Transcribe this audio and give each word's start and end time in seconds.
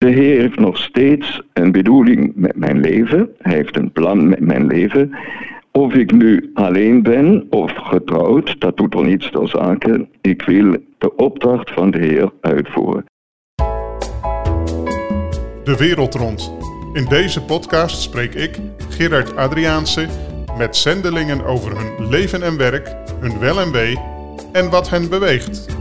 De 0.00 0.10
Heer 0.10 0.40
heeft 0.40 0.58
nog 0.58 0.78
steeds 0.78 1.42
een 1.52 1.72
bedoeling 1.72 2.32
met 2.34 2.56
mijn 2.56 2.80
leven. 2.80 3.30
Hij 3.38 3.54
heeft 3.54 3.76
een 3.76 3.92
plan 3.92 4.28
met 4.28 4.40
mijn 4.40 4.66
leven. 4.66 5.16
Of 5.72 5.94
ik 5.94 6.12
nu 6.12 6.50
alleen 6.54 7.02
ben 7.02 7.46
of 7.50 7.72
getrouwd, 7.76 8.60
dat 8.60 8.76
doet 8.76 8.94
er 8.94 9.04
niets 9.04 9.30
ter 9.30 9.48
zake. 9.48 10.08
Ik 10.20 10.42
wil 10.42 10.76
de 10.98 11.16
opdracht 11.16 11.70
van 11.70 11.90
de 11.90 11.98
Heer 11.98 12.32
uitvoeren. 12.40 13.04
De 15.64 15.76
wereld 15.78 16.14
rond. 16.14 16.52
In 16.92 17.04
deze 17.04 17.44
podcast 17.44 18.02
spreek 18.02 18.34
ik, 18.34 18.58
Gerard 18.88 19.36
Adriaanse, 19.36 20.06
met 20.58 20.76
zendelingen 20.76 21.44
over 21.44 21.76
hun 21.78 22.08
leven 22.08 22.42
en 22.42 22.56
werk, 22.56 22.94
hun 23.20 23.38
wel 23.38 23.60
en 23.60 23.72
wee 23.72 23.98
en 24.52 24.70
wat 24.70 24.90
hen 24.90 25.08
beweegt. 25.08 25.78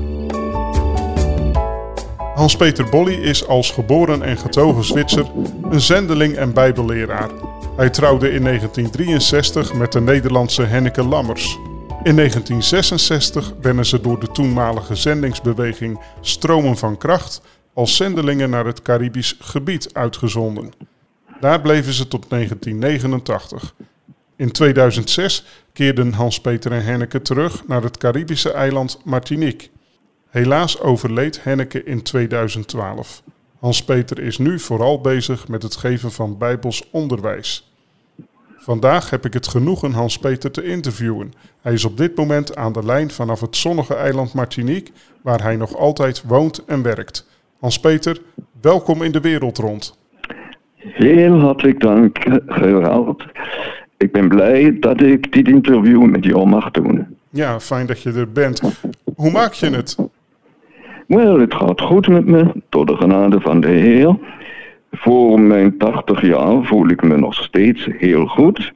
Hans-Peter 2.39 2.89
Bolly 2.89 3.13
is 3.13 3.47
als 3.47 3.71
geboren 3.71 4.21
en 4.21 4.37
getogen 4.37 4.83
Zwitser 4.83 5.31
een 5.69 5.81
zendeling 5.81 6.35
en 6.35 6.53
bijbelleraar. 6.53 7.29
Hij 7.75 7.89
trouwde 7.89 8.31
in 8.31 8.43
1963 8.43 9.73
met 9.73 9.91
de 9.91 10.01
Nederlandse 10.01 10.63
Henneke 10.63 11.03
Lammers. 11.03 11.57
In 12.03 12.15
1966 12.15 13.53
werden 13.61 13.85
ze 13.85 14.01
door 14.01 14.19
de 14.19 14.31
toenmalige 14.31 14.95
zendingsbeweging 14.95 15.99
Stromen 16.21 16.77
van 16.77 16.97
Kracht 16.97 17.41
als 17.73 17.95
zendelingen 17.95 18.49
naar 18.49 18.65
het 18.65 18.81
Caribisch 18.81 19.35
gebied 19.39 19.93
uitgezonden. 19.93 20.71
Daar 21.39 21.61
bleven 21.61 21.93
ze 21.93 22.07
tot 22.07 22.29
1989. 22.29 23.73
In 24.35 24.51
2006 24.51 25.45
keerden 25.73 26.13
Hans-Peter 26.13 26.71
en 26.71 26.83
Henneke 26.83 27.21
terug 27.21 27.67
naar 27.67 27.83
het 27.83 27.97
Caribische 27.97 28.51
eiland 28.51 28.99
Martinique. 29.03 29.69
Helaas 30.29 30.81
overleed 30.81 31.43
Henneke 31.43 31.83
in 31.83 32.01
2012. 32.01 33.23
Hans-Peter 33.59 34.19
is 34.19 34.37
nu 34.37 34.59
vooral 34.59 35.01
bezig 35.01 35.47
met 35.47 35.63
het 35.63 35.75
geven 35.75 36.11
van 36.11 36.37
bijbels 36.37 36.89
onderwijs. 36.91 37.73
Vandaag 38.57 39.09
heb 39.09 39.25
ik 39.25 39.33
het 39.33 39.47
genoegen 39.47 39.91
Hans-Peter 39.91 40.51
te 40.51 40.63
interviewen. 40.63 41.33
Hij 41.61 41.73
is 41.73 41.85
op 41.85 41.97
dit 41.97 42.15
moment 42.15 42.55
aan 42.55 42.73
de 42.73 42.85
lijn 42.85 43.11
vanaf 43.11 43.41
het 43.41 43.55
zonnige 43.55 43.95
eiland 43.95 44.33
Martinique, 44.33 44.93
waar 45.21 45.41
hij 45.41 45.55
nog 45.55 45.75
altijd 45.75 46.23
woont 46.23 46.65
en 46.65 46.81
werkt. 46.81 47.27
Hans-Peter, 47.59 48.21
welkom 48.61 49.03
in 49.03 49.11
de 49.11 49.21
wereld 49.21 49.57
rond. 49.57 49.97
Heel 50.75 51.39
hartelijk 51.39 51.79
dank, 51.79 52.17
Gerald. 52.47 53.25
Ik 53.97 54.11
ben 54.11 54.27
blij 54.27 54.77
dat 54.79 55.01
ik 55.01 55.31
dit 55.31 55.47
interview 55.47 56.05
met 56.05 56.23
jou 56.23 56.47
mag 56.47 56.71
doen. 56.71 57.17
Ja, 57.29 57.59
fijn 57.59 57.85
dat 57.85 58.01
je 58.01 58.11
er 58.11 58.31
bent. 58.31 58.61
Hoe 59.15 59.31
maak 59.31 59.53
je 59.53 59.69
het? 59.69 59.95
Wel, 61.09 61.39
het 61.39 61.53
gaat 61.53 61.81
goed 61.81 62.07
met 62.07 62.25
me, 62.25 62.45
door 62.69 62.85
de 62.85 62.95
genade 62.95 63.41
van 63.41 63.61
de 63.61 63.67
Heer. 63.67 64.17
Voor 64.91 65.39
mijn 65.39 65.77
80 65.77 66.21
jaar 66.21 66.63
voel 66.63 66.89
ik 66.89 67.03
me 67.03 67.17
nog 67.17 67.33
steeds 67.33 67.87
heel 67.97 68.25
goed. 68.25 68.73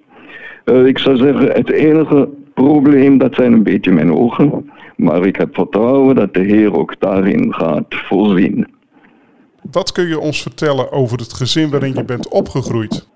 Uh, 0.66 0.86
ik 0.86 0.98
zou 0.98 1.18
zeggen, 1.18 1.52
het 1.52 1.70
enige 1.70 2.30
probleem, 2.54 3.18
dat 3.18 3.36
zijn 3.36 3.54
een 3.54 3.64
beetje 3.64 3.92
mijn 3.92 4.14
ogen. 4.14 4.70
Maar 4.96 5.26
ik 5.26 5.36
heb 5.36 5.56
vertrouwen 5.56 6.16
dat 6.16 6.34
de 6.34 6.42
Heer 6.42 6.78
ook 6.78 7.00
daarin 7.00 7.54
gaat 7.54 7.86
voorzien. 7.90 8.68
Wat 9.72 9.92
kun 9.92 10.08
je 10.08 10.20
ons 10.20 10.42
vertellen 10.42 10.92
over 10.92 11.18
het 11.18 11.34
gezin 11.34 11.70
waarin 11.70 11.94
je 11.94 12.06
bent 12.06 12.30
opgegroeid? 12.30 13.08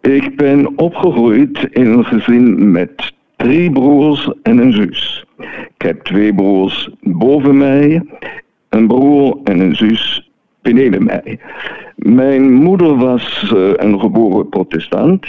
Ik 0.00 0.36
ben 0.36 0.78
opgegroeid 0.78 1.68
in 1.70 1.86
een 1.86 2.04
gezin 2.04 2.70
met 2.70 3.12
drie 3.36 3.70
broers 3.70 4.30
en 4.42 4.58
een 4.58 4.72
zus. 4.72 5.24
Ik 5.76 5.82
heb 5.86 6.02
twee 6.02 6.34
broers 6.34 6.90
boven 7.00 7.56
mij, 7.56 8.02
een 8.68 8.86
broer 8.86 9.38
en 9.44 9.60
een 9.60 9.76
zus 9.76 10.30
beneden 10.62 11.04
mij. 11.04 11.38
Mijn 11.96 12.52
moeder 12.52 12.96
was 12.96 13.52
uh, 13.54 13.70
een 13.74 14.00
geboren 14.00 14.48
protestant. 14.48 15.26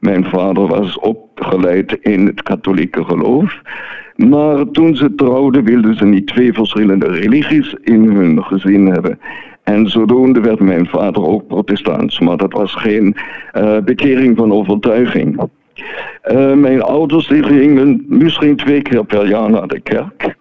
Mijn 0.00 0.24
vader 0.24 0.66
was 0.66 0.98
opgeleid 0.98 1.98
in 2.00 2.26
het 2.26 2.42
katholieke 2.42 3.04
geloof. 3.04 3.60
Maar 4.16 4.70
toen 4.70 4.96
ze 4.96 5.14
trouwden 5.14 5.64
wilden 5.64 5.94
ze 5.94 6.04
niet 6.04 6.26
twee 6.26 6.52
verschillende 6.52 7.06
religies 7.06 7.76
in 7.82 8.04
hun 8.04 8.44
gezin 8.44 8.86
hebben. 8.86 9.18
En 9.62 9.86
zodoende 9.86 10.40
werd 10.40 10.60
mijn 10.60 10.86
vader 10.86 11.26
ook 11.26 11.46
protestant. 11.46 12.20
Maar 12.20 12.36
dat 12.36 12.52
was 12.52 12.74
geen 12.74 13.16
uh, 13.56 13.78
bekering 13.78 14.36
van 14.36 14.52
overtuiging. 14.52 15.40
Uh, 16.30 16.54
mijn 16.54 16.82
ouders 16.82 17.26
die 17.26 17.42
gingen 17.42 18.04
misschien 18.08 18.56
twee 18.56 18.82
keer 18.82 19.04
per 19.04 19.28
jaar 19.28 19.50
naar 19.50 19.66
de 19.66 19.80
kerk. 19.80 20.36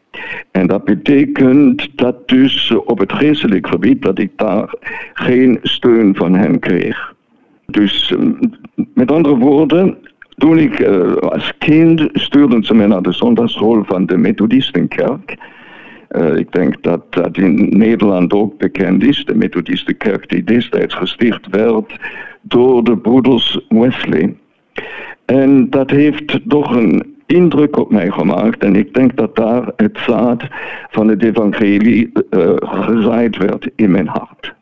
En 0.51 0.67
dat 0.67 0.83
betekent 0.83 1.97
dat 1.97 2.27
dus 2.27 2.71
op 2.85 2.99
het 2.99 3.13
geestelijk 3.13 3.67
gebied 3.67 4.01
dat 4.01 4.19
ik 4.19 4.31
daar 4.35 4.73
geen 5.13 5.59
steun 5.61 6.15
van 6.15 6.33
hen 6.35 6.59
kreeg. 6.59 7.13
Dus 7.65 8.13
met 8.93 9.11
andere 9.11 9.37
woorden, 9.37 9.97
toen 10.37 10.57
ik 10.57 10.79
uh, 10.79 11.15
als 11.15 11.53
kind 11.57 12.09
stuurden 12.13 12.63
ze 12.63 12.73
mij 12.73 12.87
naar 12.87 13.01
de 13.01 13.11
zondagschool 13.11 13.83
van 13.83 14.05
de 14.05 14.17
Methodistenkerk. 14.17 15.37
Uh, 16.11 16.35
ik 16.35 16.51
denk 16.51 16.83
dat 16.83 17.01
dat 17.09 17.37
in 17.37 17.69
Nederland 17.77 18.33
ook 18.33 18.57
bekend 18.57 19.03
is. 19.03 19.25
De 19.25 19.35
Methodistenkerk 19.35 20.29
die 20.29 20.43
destijds 20.43 20.95
gesticht 20.95 21.47
werd 21.49 21.95
door 22.41 22.83
de 22.83 22.97
broeders 22.97 23.59
Wesley. 23.69 24.35
En 25.27 25.69
dat 25.69 25.89
heeft 25.89 26.39
toch 26.49 26.75
een 26.75 27.15
indruk 27.25 27.77
op 27.77 27.91
mij 27.91 28.11
gemaakt. 28.11 28.63
En 28.63 28.75
ik 28.75 28.93
denk 28.93 29.15
dat 29.15 29.35
daar 29.35 29.71
het 29.75 29.97
zaad 30.05 30.43
van 30.89 31.07
het 31.07 31.23
evangelie 31.23 32.11
uh, 32.29 32.53
gezaaid 32.59 33.37
werd 33.37 33.69
in 33.75 33.91
mijn 33.91 34.07
hart. 34.07 34.53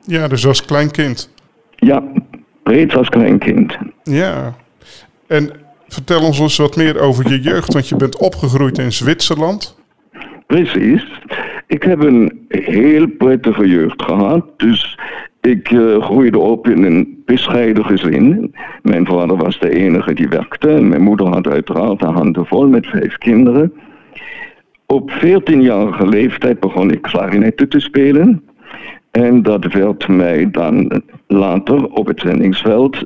Ja, 0.00 0.28
dus 0.28 0.46
als 0.46 0.64
kleinkind. 0.64 1.34
Ja, 1.76 2.02
reeds 2.62 2.96
als 2.96 3.08
kleinkind. 3.08 3.78
Ja. 4.02 4.54
En 5.26 5.50
vertel 5.88 6.22
ons 6.22 6.38
eens 6.38 6.56
wat 6.56 6.76
meer 6.76 7.00
over 7.00 7.28
je 7.28 7.40
jeugd, 7.40 7.72
want 7.72 7.88
je 7.88 7.96
bent 7.96 8.18
opgegroeid 8.18 8.78
in 8.78 8.92
Zwitserland. 8.92 9.80
Precies. 10.46 11.20
Ik 11.66 11.82
heb 11.82 12.02
een 12.02 12.46
heel 12.48 13.06
prettige 13.06 13.68
jeugd 13.68 14.02
gehad. 14.02 14.44
Dus 14.56 14.98
ik 15.42 15.70
uh, 15.70 16.02
groeide 16.02 16.38
op 16.38 16.68
in 16.68 16.84
een 16.84 17.22
bescheiden 17.24 17.84
gezin. 17.84 18.54
Mijn 18.82 19.06
vader 19.06 19.36
was 19.36 19.58
de 19.58 19.70
enige 19.70 20.14
die 20.14 20.28
werkte. 20.28 20.68
Mijn 20.68 21.02
moeder 21.02 21.26
had 21.26 21.46
uiteraard 21.46 22.00
haar 22.00 22.12
handen 22.12 22.46
vol 22.46 22.68
met 22.68 22.86
vijf 22.86 23.18
kinderen. 23.18 23.72
Op 24.86 25.10
14-jarige 25.10 26.06
leeftijd 26.06 26.60
begon 26.60 26.90
ik 26.90 27.02
klarinetten 27.02 27.68
te 27.68 27.80
spelen. 27.80 28.42
En 29.10 29.42
dat 29.42 29.72
werd 29.72 30.08
mij 30.08 30.50
dan 30.50 31.02
later 31.26 31.86
op 31.86 32.06
het 32.06 32.20
zendingsveld. 32.20 32.96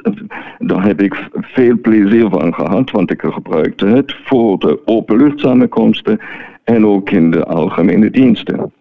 Daar 0.58 0.84
heb 0.84 1.00
ik 1.00 1.28
veel 1.32 1.80
plezier 1.80 2.28
van 2.28 2.54
gehad, 2.54 2.90
want 2.90 3.10
ik 3.10 3.20
gebruikte 3.20 3.86
het 3.86 4.16
voor 4.24 4.58
de 4.58 4.80
openluchtsamenkomsten 4.84 6.18
en 6.64 6.86
ook 6.86 7.10
in 7.10 7.30
de 7.30 7.44
algemene 7.44 8.10
diensten. 8.10 8.72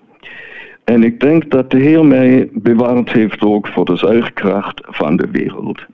En 0.85 1.03
ik 1.03 1.19
denk 1.19 1.51
dat 1.51 1.71
de 1.71 1.77
Heer 1.77 2.05
mij 2.05 2.49
bewaard 2.53 3.11
heeft 3.11 3.41
ook 3.41 3.67
voor 3.67 3.85
de 3.85 3.97
zuigkracht 3.97 4.81
van 4.85 5.17
de 5.17 5.27
wereld. 5.31 5.85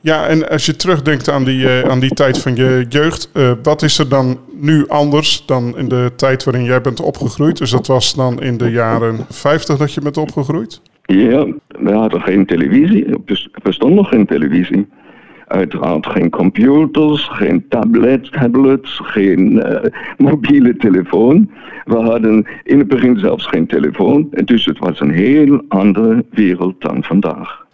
Ja, 0.00 0.26
en 0.26 0.48
als 0.48 0.66
je 0.66 0.76
terugdenkt 0.76 1.28
aan 1.28 1.44
die, 1.44 1.64
uh, 1.64 1.80
aan 1.80 2.00
die 2.00 2.14
tijd 2.14 2.38
van 2.38 2.56
je 2.56 2.86
jeugd, 2.88 3.30
uh, 3.34 3.52
wat 3.62 3.82
is 3.82 3.98
er 3.98 4.08
dan 4.08 4.38
nu 4.60 4.88
anders 4.88 5.46
dan 5.46 5.78
in 5.78 5.88
de 5.88 6.12
tijd 6.16 6.44
waarin 6.44 6.64
jij 6.64 6.80
bent 6.80 7.00
opgegroeid? 7.00 7.58
Dus 7.58 7.70
dat 7.70 7.86
was 7.86 8.14
dan 8.14 8.42
in 8.42 8.56
de 8.56 8.70
jaren 8.70 9.16
50 9.28 9.76
dat 9.76 9.92
je 9.92 10.00
bent 10.00 10.16
opgegroeid? 10.16 10.80
Ja, 11.02 11.46
we 11.68 11.92
hadden 11.92 12.20
geen 12.20 12.46
televisie, 12.46 13.04
er 13.06 13.40
bestond 13.62 13.94
nog 13.94 14.08
geen 14.08 14.26
televisie. 14.26 14.86
Uiteraard 15.54 16.06
geen 16.06 16.30
computers, 16.30 17.28
geen 17.32 17.68
tablets, 17.68 18.30
tablets 18.30 19.00
geen 19.02 19.52
uh, 19.52 19.80
mobiele 20.16 20.76
telefoon. 20.76 21.50
We 21.84 21.96
hadden 21.96 22.46
in 22.62 22.78
het 22.78 22.88
begin 22.88 23.18
zelfs 23.18 23.46
geen 23.46 23.66
telefoon. 23.66 24.28
Dus 24.30 24.64
het 24.64 24.78
was 24.78 25.00
een 25.00 25.10
heel 25.10 25.62
andere 25.68 26.24
wereld 26.30 26.80
dan 26.80 27.02
vandaag. 27.02 27.66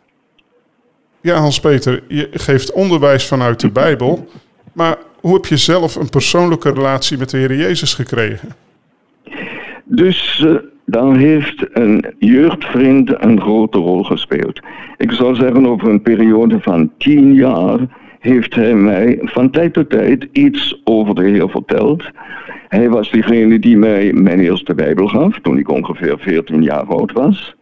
Ja, 1.20 1.37
Hans-Peter, 1.37 2.02
je 2.08 2.28
geeft 2.31 2.72
onderwijs 2.72 3.26
vanuit 3.28 3.60
de 3.60 3.70
Bijbel. 3.70 4.28
Maar 4.72 4.96
hoe 5.20 5.34
heb 5.34 5.44
je 5.44 5.56
zelf 5.56 5.94
een 5.94 6.10
persoonlijke 6.10 6.72
relatie 6.72 7.19
met 7.19 7.31
de 7.31 7.37
Heer 7.37 7.54
Jezus 7.54 7.94
gekregen? 7.94 8.49
Dus 9.84 10.43
uh, 10.46 10.56
dan 10.90 11.16
heeft 11.16 11.66
een 11.72 12.04
jeugdvriend 12.19 13.25
een 13.25 13.40
grote 13.40 13.78
rol 13.78 14.02
gespeeld. 14.02 14.60
Ik 14.96 15.12
zou 15.12 15.34
zeggen, 15.34 15.66
over 15.66 15.88
een 15.88 16.02
periode 16.02 16.60
van 16.60 16.90
tien 16.98 17.34
jaar 17.34 17.78
heeft 18.19 18.54
hij 18.54 18.75
mij 18.75 19.19
van 19.22 19.50
tijd 19.50 19.72
tot 19.72 19.90
tijd 19.90 20.28
iets 20.32 20.81
over 20.84 21.14
de 21.14 21.22
Heer 21.25 21.48
verteld. 21.48 22.04
Hij 22.69 22.88
was 22.88 23.10
degene 23.10 23.58
die 23.58 23.76
mij 23.76 24.12
mijn 24.12 24.38
eerste 24.38 24.75
Bijbel 24.75 25.06
gaf, 25.06 25.38
toen 25.40 25.58
ik 25.58 25.70
ongeveer 25.70 26.19
14 26.19 26.62
jaar 26.62 26.84
oud 26.84 27.12
was. 27.12 27.54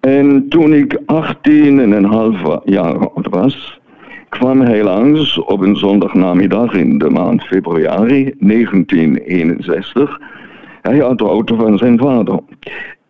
En 0.00 0.48
toen 0.48 0.74
ik 0.74 0.98
18 1.06 1.80
en 1.80 1.92
een 1.92 2.04
half 2.04 2.60
jaar 2.64 3.08
oud 3.08 3.28
was, 3.28 3.80
kwam 4.28 4.60
hij 4.60 4.82
langs 4.82 5.38
op 5.38 5.60
een 5.60 5.76
zondagnamiddag 5.76 6.74
in 6.74 6.98
de 6.98 7.10
maand 7.10 7.44
februari 7.44 8.34
1961 8.38 10.18
hij 10.82 10.98
had 10.98 11.18
de 11.18 11.24
auto 11.24 11.56
van 11.56 11.78
zijn 11.78 11.98
vader. 11.98 12.38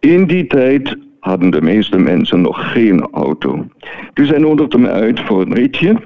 In 0.01 0.27
die 0.27 0.47
tijd 0.47 0.97
hadden 1.21 1.51
de 1.51 1.63
meeste 1.63 1.99
mensen 1.99 2.41
nog 2.41 2.73
geen 2.73 3.09
auto. 3.13 3.67
Dus 4.15 4.29
hij 4.29 4.39
nodigde 4.39 4.79
me 4.79 4.89
uit 4.89 5.21
voor 5.21 5.41
een 5.41 5.55
ritje. 5.55 5.97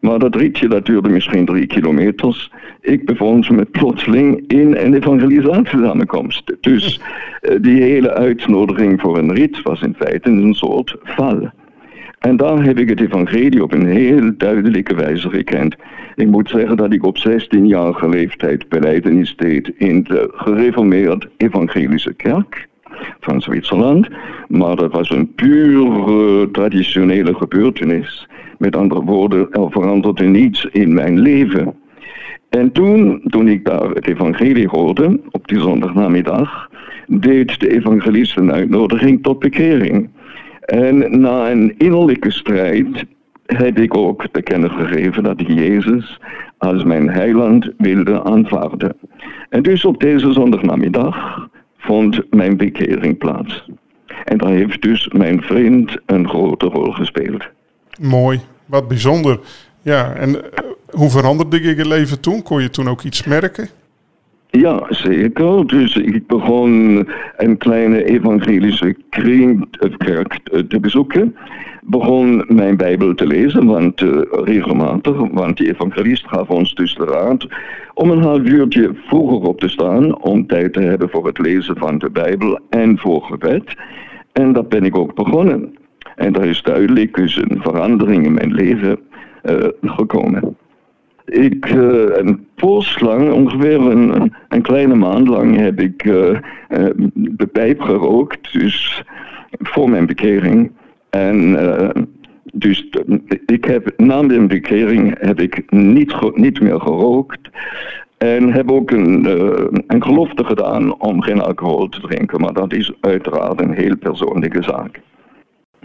Maar 0.00 0.18
dat 0.18 0.34
ritje 0.34 0.68
dat 0.68 0.86
duurde 0.86 1.08
misschien 1.08 1.44
drie 1.44 1.66
kilometers. 1.66 2.52
Ik 2.80 3.04
bevond 3.04 3.50
me 3.50 3.64
plotseling 3.64 4.44
in 4.46 4.76
een 4.76 4.94
evangelisatiesamenkomst. 4.94 6.56
Dus 6.60 7.00
eh, 7.40 7.56
die 7.60 7.82
hele 7.82 8.14
uitnodiging 8.14 9.00
voor 9.00 9.18
een 9.18 9.34
rit 9.34 9.62
was 9.62 9.80
in 9.80 9.94
feite 9.98 10.30
een 10.30 10.54
soort 10.54 10.96
val. 11.02 11.50
En 12.18 12.36
daar 12.36 12.64
heb 12.64 12.78
ik 12.78 12.88
het 12.88 13.00
evangelie 13.00 13.62
op 13.62 13.72
een 13.72 13.86
heel 13.86 14.30
duidelijke 14.36 14.94
wijze 14.94 15.30
gekend. 15.30 15.76
Ik 16.14 16.26
moet 16.26 16.48
zeggen 16.48 16.76
dat 16.76 16.92
ik 16.92 17.04
op 17.04 17.18
16-jarige 17.28 18.08
leeftijd 18.08 18.68
beleidenis 18.68 19.36
deed 19.36 19.72
in 19.76 20.02
de 20.02 20.30
gereformeerd 20.32 21.28
evangelische 21.36 22.14
kerk 22.14 22.68
van 23.20 23.40
Zwitserland. 23.40 24.08
Maar 24.48 24.76
dat 24.76 24.92
was 24.92 25.10
een 25.10 25.34
puur 25.34 26.50
traditionele 26.52 27.34
gebeurtenis. 27.34 28.28
Met 28.58 28.76
andere 28.76 29.02
woorden, 29.02 29.50
er 29.50 29.70
veranderde 29.70 30.24
niets 30.24 30.64
in 30.64 30.94
mijn 30.94 31.18
leven. 31.18 31.74
En 32.48 32.72
toen, 32.72 33.20
toen 33.24 33.48
ik 33.48 33.64
daar 33.64 33.90
het 33.90 34.08
evangelie 34.08 34.68
hoorde, 34.68 35.20
op 35.30 35.48
die 35.48 35.60
zondagnamiddag, 35.60 36.68
deed 37.06 37.60
de 37.60 37.70
evangelist 37.70 38.36
een 38.36 38.52
uitnodiging 38.52 39.22
tot 39.22 39.38
bekering. 39.38 40.08
En 40.60 41.20
na 41.20 41.50
een 41.50 41.74
innerlijke 41.78 42.30
strijd 42.30 43.04
heb 43.46 43.78
ik 43.78 43.96
ook 43.96 44.26
te 44.32 44.42
kennen 44.42 44.70
gegeven 44.70 45.22
dat 45.22 45.40
ik 45.40 45.48
Jezus 45.48 46.20
als 46.58 46.84
mijn 46.84 47.10
heiland 47.10 47.70
wilde 47.76 48.24
aanvaarden. 48.24 48.96
En 49.48 49.62
dus 49.62 49.84
op 49.84 50.00
deze 50.00 50.32
zondagnamiddag 50.32 51.48
vond 51.78 52.22
mijn 52.30 52.56
bekering 52.56 53.18
plaats. 53.18 53.68
En 54.24 54.38
daar 54.38 54.50
heeft 54.50 54.82
dus 54.82 55.08
mijn 55.08 55.42
vriend 55.42 55.96
een 56.06 56.28
grote 56.28 56.66
rol 56.66 56.92
gespeeld. 56.92 57.44
Mooi, 58.00 58.40
wat 58.66 58.88
bijzonder. 58.88 59.40
Ja, 59.82 60.14
en 60.14 60.52
eh, 60.52 60.64
hoe 60.90 61.10
veranderde 61.10 61.62
je 61.62 61.76
je 61.76 61.88
leven 61.88 62.20
toen? 62.20 62.42
Kon 62.42 62.62
je 62.62 62.70
toen 62.70 62.88
ook 62.88 63.02
iets 63.02 63.24
merken? 63.24 63.68
Ja, 64.50 64.86
zeker. 64.88 65.66
Dus 65.66 65.96
ik 65.96 66.26
begon 66.26 67.04
een 67.36 67.56
kleine 67.56 68.04
evangelische 68.04 68.96
kring, 69.10 69.68
eh, 69.70 69.96
kerk 69.96 70.38
te 70.68 70.80
bezoeken. 70.80 71.36
Begon 71.82 72.44
mijn 72.46 72.76
Bijbel 72.76 73.14
te 73.14 73.26
lezen, 73.26 73.66
want 73.66 74.00
uh, 74.00 74.20
regelmatig, 74.30 75.16
want 75.32 75.56
die 75.56 75.68
evangelist 75.68 76.26
gaf 76.26 76.48
ons 76.48 76.74
dus 76.74 76.94
de 76.94 77.04
raad 77.04 77.46
om 77.94 78.10
een 78.10 78.22
half 78.22 78.42
uurtje 78.42 78.90
vroeger 79.06 79.48
op 79.48 79.60
te 79.60 79.68
staan, 79.68 80.18
om 80.22 80.46
tijd 80.46 80.72
te 80.72 80.80
hebben 80.80 81.10
voor 81.10 81.26
het 81.26 81.38
lezen 81.38 81.76
van 81.76 81.98
de 81.98 82.10
Bijbel 82.10 82.58
en 82.70 82.98
voor 82.98 83.22
gebed. 83.22 83.74
En 84.32 84.52
dat 84.52 84.68
ben 84.68 84.84
ik 84.84 84.96
ook 84.96 85.14
begonnen. 85.14 85.74
En 86.16 86.34
er 86.34 86.44
is 86.44 86.62
duidelijk 86.62 87.14
dus 87.14 87.36
een 87.36 87.58
verandering 87.62 88.24
in 88.24 88.34
mijn 88.34 88.54
leven 88.54 88.98
gekomen. 89.80 90.56
Ik, 91.28 91.72
uh, 91.74 92.16
een 92.16 92.46
poos 92.54 93.00
lang, 93.00 93.32
ongeveer 93.32 93.80
een, 93.80 94.32
een, 94.48 94.62
kleine 94.62 94.94
maand 94.94 95.28
lang, 95.28 95.56
heb 95.56 95.80
ik 95.80 96.04
uh, 96.04 96.38
de 97.14 97.46
pijp 97.52 97.80
gerookt, 97.80 98.52
dus 98.52 99.02
voor 99.50 99.90
mijn 99.90 100.06
bekering. 100.06 100.70
En 101.10 101.56
dus 102.52 102.88
ik 103.46 103.64
heb, 103.64 103.92
na 103.96 104.22
mijn 104.22 104.48
bekering 104.48 105.14
heb 105.18 105.40
ik 105.40 105.70
niet, 105.70 106.36
niet 106.36 106.60
meer 106.60 106.80
gerookt. 106.80 107.50
En 108.18 108.52
heb 108.52 108.70
ook 108.70 108.90
een, 108.90 109.24
een 109.86 110.02
gelofte 110.02 110.44
gedaan 110.44 111.00
om 111.00 111.22
geen 111.22 111.40
alcohol 111.40 111.88
te 111.88 112.00
drinken. 112.00 112.40
Maar 112.40 112.52
dat 112.52 112.72
is 112.72 112.92
uiteraard 113.00 113.60
een 113.60 113.72
heel 113.72 113.96
persoonlijke 113.96 114.62
zaak. 114.62 115.00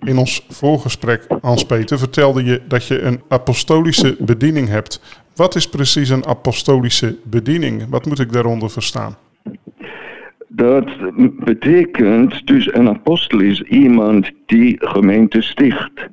In 0.03 0.17
ons 0.17 0.45
voorgesprek, 0.49 1.27
Hans-Peter, 1.41 1.97
vertelde 1.97 2.43
je 2.43 2.61
dat 2.67 2.87
je 2.87 3.01
een 3.01 3.21
apostolische 3.27 4.15
bediening 4.19 4.67
hebt. 4.67 5.21
Wat 5.35 5.55
is 5.55 5.69
precies 5.69 6.09
een 6.09 6.25
apostolische 6.25 7.17
bediening? 7.23 7.89
Wat 7.89 8.05
moet 8.05 8.19
ik 8.19 8.31
daaronder 8.31 8.69
verstaan? 8.69 9.15
Dat 10.47 10.85
betekent 11.39 12.47
dus 12.47 12.73
een 12.73 12.87
apostel 12.89 13.39
is 13.39 13.61
iemand 13.61 14.31
die 14.45 14.75
gemeente 14.79 15.41
sticht. 15.41 16.07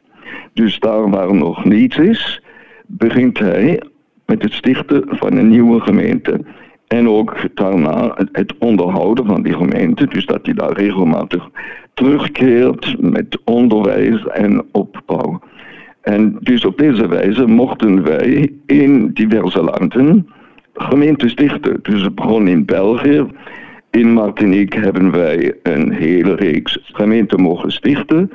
Dus 0.53 0.79
daar 0.79 1.11
waar 1.11 1.35
nog 1.35 1.65
niets 1.65 1.97
is, 1.97 2.43
begint 2.87 3.39
hij 3.39 3.83
met 4.27 4.43
het 4.43 4.53
stichten 4.53 5.05
van 5.09 5.37
een 5.37 5.49
nieuwe 5.49 5.81
gemeente. 5.81 6.41
En 6.91 7.09
ook 7.09 7.37
daarna 7.55 8.17
het 8.33 8.55
onderhouden 8.59 9.27
van 9.27 9.43
die 9.43 9.55
gemeente, 9.55 10.07
dus 10.07 10.27
dat 10.27 10.41
hij 10.43 10.55
daar 10.55 10.73
regelmatig 10.73 11.49
terugkeert 11.95 12.97
met 13.01 13.39
onderwijs 13.45 14.27
en 14.27 14.65
opbouw. 14.73 15.41
En 16.01 16.37
dus 16.41 16.65
op 16.65 16.79
deze 16.79 17.09
wijze 17.09 17.47
mochten 17.47 18.03
wij 18.03 18.53
in 18.67 19.11
diverse 19.13 19.63
landen 19.63 20.29
gemeenten 20.75 21.31
stichten. 21.31 21.79
Dus 21.83 22.03
het 22.03 22.15
begon 22.15 22.49
in 22.49 22.65
België. 22.65 23.27
In 23.91 24.13
Martinique 24.13 24.81
hebben 24.81 25.11
wij 25.11 25.55
een 25.63 25.93
hele 25.93 26.35
reeks 26.35 26.79
gemeenten 26.83 27.41
mogen 27.41 27.73
stichten. 27.73 28.31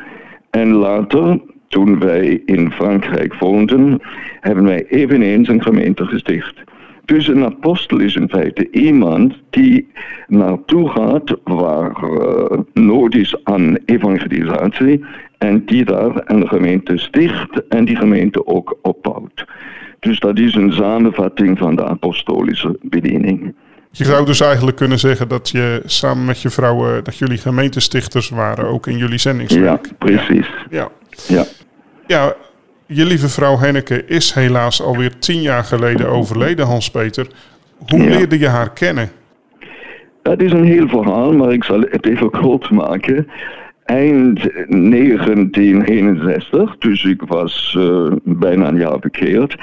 En 0.50 0.72
later, 0.72 1.40
toen 1.68 2.00
wij 2.00 2.42
in 2.46 2.72
Frankrijk 2.72 3.34
woonden, 3.34 4.00
hebben 4.40 4.64
wij 4.64 4.86
eveneens 4.88 5.48
een 5.48 5.64
gemeente 5.64 6.06
gesticht. 6.06 6.64
Dus 7.06 7.28
een 7.28 7.46
apostel 7.46 8.00
is 8.00 8.16
in 8.16 8.30
feite 8.30 8.68
iemand 8.72 9.34
die 9.50 9.88
naartoe 10.28 10.90
gaat 10.90 11.36
waar 11.44 12.04
uh, 12.04 12.60
nood 12.74 13.16
is 13.16 13.36
aan 13.44 13.78
evangelisatie 13.86 15.06
en 15.38 15.66
die 15.66 15.86
daar 15.86 16.22
een 16.26 16.48
gemeente 16.48 16.98
sticht 16.98 17.68
en 17.70 17.86
die 17.86 17.96
gemeente 17.96 18.48
ook 18.48 18.78
opbouwt. 18.82 19.46
Dus 20.00 20.20
dat 20.20 20.40
is 20.40 20.56
een 20.56 20.72
samenvatting 20.72 21.58
van 21.58 21.76
de 21.76 21.86
apostolische 21.86 22.78
bediening. 22.82 23.56
Je 23.92 24.04
zou 24.04 24.26
dus 24.26 24.42
eigenlijk 24.42 24.78
kunnen 24.78 25.00
zeggen 25.00 25.28
dat 25.28 25.50
je 25.50 25.82
samen 25.86 26.26
met 26.26 26.42
je 26.42 26.50
vrouw, 26.50 27.02
dat 27.02 27.18
jullie 27.18 27.38
gemeentestichters 27.38 28.30
waren, 28.30 28.68
ook 28.68 28.88
in 28.88 28.98
jullie 28.98 29.18
zendingswerk. 29.18 29.86
Ja, 29.86 29.94
precies. 29.98 30.48
Ja. 30.70 30.90
Ja. 31.28 31.46
ja. 32.08 32.36
Je 32.88 33.06
lieve 33.06 33.30
vrouw 33.30 33.58
Henneke 33.58 34.06
is 34.06 34.34
helaas 34.34 34.82
alweer 34.82 35.20
tien 35.20 35.42
jaar 35.42 35.64
geleden 35.64 36.10
overleden, 36.10 36.66
Hans-Peter. 36.66 37.28
Hoe 37.88 38.00
leerde 38.00 38.40
je 38.40 38.48
haar 38.48 38.74
kennen? 38.74 39.10
Dat 40.22 40.42
is 40.42 40.52
een 40.52 40.64
heel 40.64 40.88
verhaal, 40.88 41.34
maar 41.34 41.52
ik 41.52 41.64
zal 41.64 41.80
het 41.80 42.06
even 42.06 42.30
kort 42.30 42.70
maken. 42.70 43.28
Eind 43.86 44.40
1961, 44.68 46.78
dus 46.78 47.04
ik 47.04 47.22
was 47.22 47.76
uh, 47.78 48.12
bijna 48.24 48.68
een 48.68 48.78
jaar 48.78 49.00
bekeerd, 49.00 49.56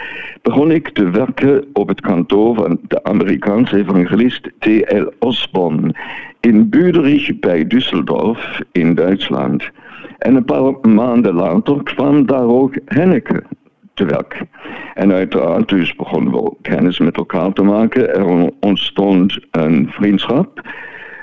begon 0.43 0.71
ik 0.71 0.89
te 0.89 1.11
werken 1.11 1.65
op 1.73 1.89
het 1.89 2.01
kantoor 2.01 2.55
van 2.55 2.81
de 2.89 3.05
Amerikaanse 3.05 3.77
evangelist 3.77 4.51
T.L. 4.59 5.05
Osborne 5.19 5.95
in 6.41 6.69
Büderich 6.69 7.39
bij 7.39 7.65
Düsseldorf 7.65 8.61
in 8.73 8.95
Duitsland. 8.95 9.71
En 10.23 10.35
een 10.35 10.45
paar 10.45 10.73
maanden 10.89 11.35
later 11.35 11.83
kwam 11.83 12.27
daar 12.27 12.47
ook 12.47 12.75
Henneke 12.85 13.43
te 13.95 14.05
werk. 14.05 14.43
En 14.95 15.13
uiteraard 15.13 15.69
dus 15.69 15.97
begonnen 15.97 16.33
we 16.33 16.53
kennis 16.63 16.99
met 16.99 17.17
elkaar 17.17 17.53
te 17.53 17.63
maken. 17.63 18.15
Er 18.15 18.51
ontstond 18.61 19.39
een 19.51 19.89
vriendschap. 19.91 20.69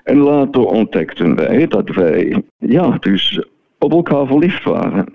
En 0.04 0.18
later 0.18 0.66
ontdekten 0.66 1.36
wij 1.36 1.68
dat 1.68 1.90
wij 1.90 2.44
ja, 2.58 2.98
dus 3.00 3.46
op 3.78 3.92
elkaar 3.92 4.28
verliefd 4.28 4.64
waren. 4.64 5.06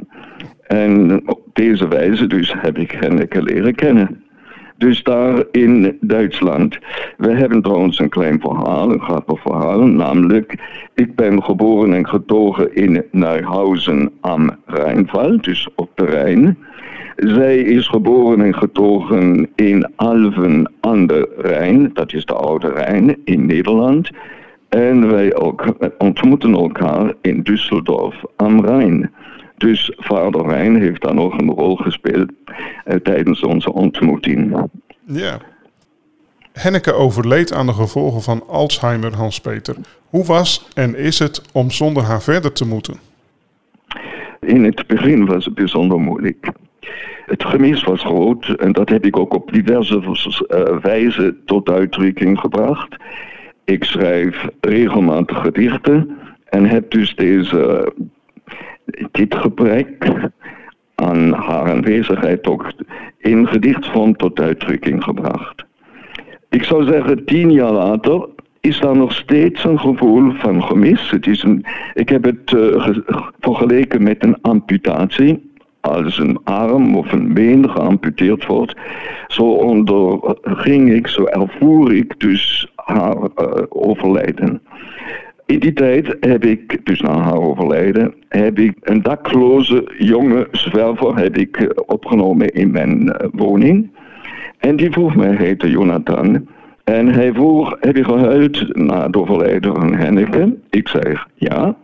En 0.66 1.22
op 1.28 1.40
deze 1.52 1.88
wijze 1.88 2.26
dus 2.26 2.54
heb 2.56 2.78
ik 2.78 2.90
Henneke 2.90 3.42
leren 3.42 3.74
kennen. 3.74 4.23
Dus 4.76 5.02
daar 5.02 5.44
in 5.50 5.98
Duitsland. 6.00 6.78
We 7.16 7.30
hebben 7.30 7.62
trouwens 7.62 7.98
een 7.98 8.08
klein 8.08 8.40
verhaal, 8.40 8.90
een 8.90 9.00
grappig 9.00 9.40
verhaal. 9.40 9.86
Namelijk, 9.86 10.54
ik 10.94 11.14
ben 11.14 11.42
geboren 11.42 11.94
en 11.94 12.08
getogen 12.08 12.74
in 12.74 13.04
Neuhausen 13.10 14.12
am 14.20 14.50
Rijnval, 14.66 15.40
dus 15.40 15.68
op 15.74 15.90
de 15.94 16.04
Rijn. 16.04 16.58
Zij 17.16 17.56
is 17.56 17.88
geboren 17.88 18.40
en 18.40 18.54
getogen 18.54 19.48
in 19.54 19.92
Alven 19.96 20.72
aan 20.80 21.06
de 21.06 21.34
Rijn, 21.38 21.90
dat 21.92 22.12
is 22.12 22.24
de 22.24 22.34
Oude 22.34 22.68
Rijn 22.68 23.16
in 23.24 23.46
Nederland. 23.46 24.10
En 24.68 25.10
wij 25.10 25.36
ontmoeten 25.98 26.54
elkaar 26.54 27.14
in 27.20 27.42
Düsseldorf 27.42 28.22
am 28.36 28.64
Rijn. 28.64 29.10
Dus 29.64 29.92
vader 29.96 30.46
Rijn 30.46 30.80
heeft 30.80 31.02
daar 31.02 31.14
nog 31.14 31.38
een 31.38 31.50
rol 31.50 31.76
gespeeld 31.76 32.32
eh, 32.84 32.96
tijdens 32.96 33.42
onze 33.42 33.72
ontmoeting. 33.72 34.68
Ja. 35.06 35.38
Henneke 36.52 36.92
overleed 36.92 37.52
aan 37.52 37.66
de 37.66 37.72
gevolgen 37.72 38.22
van 38.22 38.48
Alzheimer, 38.48 39.14
Hans-Peter. 39.14 39.76
Hoe 40.08 40.24
was 40.24 40.68
en 40.74 40.96
is 40.96 41.18
het 41.18 41.42
om 41.52 41.70
zonder 41.70 42.02
haar 42.02 42.22
verder 42.22 42.52
te 42.52 42.66
moeten? 42.66 42.94
In 44.40 44.64
het 44.64 44.86
begin 44.86 45.26
was 45.26 45.44
het 45.44 45.54
bijzonder 45.54 46.00
moeilijk. 46.00 46.48
Het 47.26 47.44
gemis 47.44 47.84
was 47.84 48.00
groot 48.00 48.48
en 48.48 48.72
dat 48.72 48.88
heb 48.88 49.04
ik 49.04 49.18
ook 49.18 49.34
op 49.34 49.52
diverse 49.52 50.00
uh, 50.02 50.78
wijzen 50.82 51.38
tot 51.44 51.70
uitdrukking 51.70 52.38
gebracht. 52.38 52.96
Ik 53.64 53.84
schrijf 53.84 54.46
regelmatig 54.60 55.40
gedichten 55.40 56.18
en 56.44 56.64
heb 56.64 56.90
dus 56.90 57.14
deze 57.14 57.92
dit 59.10 59.34
gebrek 59.34 60.12
aan 60.94 61.32
haar 61.32 61.70
aanwezigheid 61.70 62.46
ook 62.46 62.72
in 63.18 63.48
gedichtvorm 63.48 64.16
tot 64.16 64.40
uitdrukking 64.40 65.02
gebracht. 65.02 65.64
Ik 66.48 66.64
zou 66.64 66.84
zeggen, 66.84 67.24
tien 67.24 67.52
jaar 67.52 67.72
later 67.72 68.28
is 68.60 68.80
daar 68.80 68.96
nog 68.96 69.12
steeds 69.12 69.64
een 69.64 69.80
gevoel 69.80 70.32
van 70.32 70.62
gemis. 70.62 71.12
Ik 71.94 72.08
heb 72.08 72.24
het 72.24 72.52
uh, 72.52 72.88
vergeleken 73.40 74.02
met 74.02 74.24
een 74.24 74.38
amputatie. 74.42 75.52
Als 75.80 76.18
een 76.18 76.38
arm 76.44 76.96
of 76.96 77.12
een 77.12 77.34
been 77.34 77.70
geamputeerd 77.70 78.46
wordt, 78.46 78.74
zo 79.26 79.42
onderging 79.42 80.92
ik, 80.92 81.06
zo 81.06 81.24
ervoer 81.24 81.94
ik 81.94 82.20
dus 82.20 82.72
haar 82.74 83.16
uh, 83.16 83.62
overlijden. 83.68 84.62
In 85.46 85.58
die 85.58 85.72
tijd 85.72 86.16
heb 86.20 86.44
ik, 86.44 86.86
dus 86.86 87.00
na 87.00 87.18
haar 87.18 87.40
overlijden, 87.40 88.14
heb 88.28 88.58
ik 88.58 88.76
een 88.80 89.02
dakloze 89.02 89.92
jonge 89.98 90.48
zwerver 90.50 91.16
heb 91.16 91.36
ik 91.36 91.56
eh, 91.56 91.68
opgenomen 91.86 92.48
in 92.48 92.70
mijn 92.70 93.02
uh, 93.02 93.14
woning. 93.32 93.90
En 94.58 94.76
die 94.76 94.90
vroeg 94.90 95.16
mij, 95.16 95.34
heette 95.36 95.70
Jonathan. 95.70 96.48
En 96.84 97.08
hij 97.08 97.32
vroeg, 97.32 97.76
heb 97.80 97.96
je 97.96 98.04
gehuild 98.04 98.76
na 98.76 99.06
het 99.06 99.16
overlijden 99.16 99.74
van 99.74 99.94
Henneke? 99.94 100.56
Ik 100.70 100.88
zei, 100.88 101.18
ja. 101.34 101.76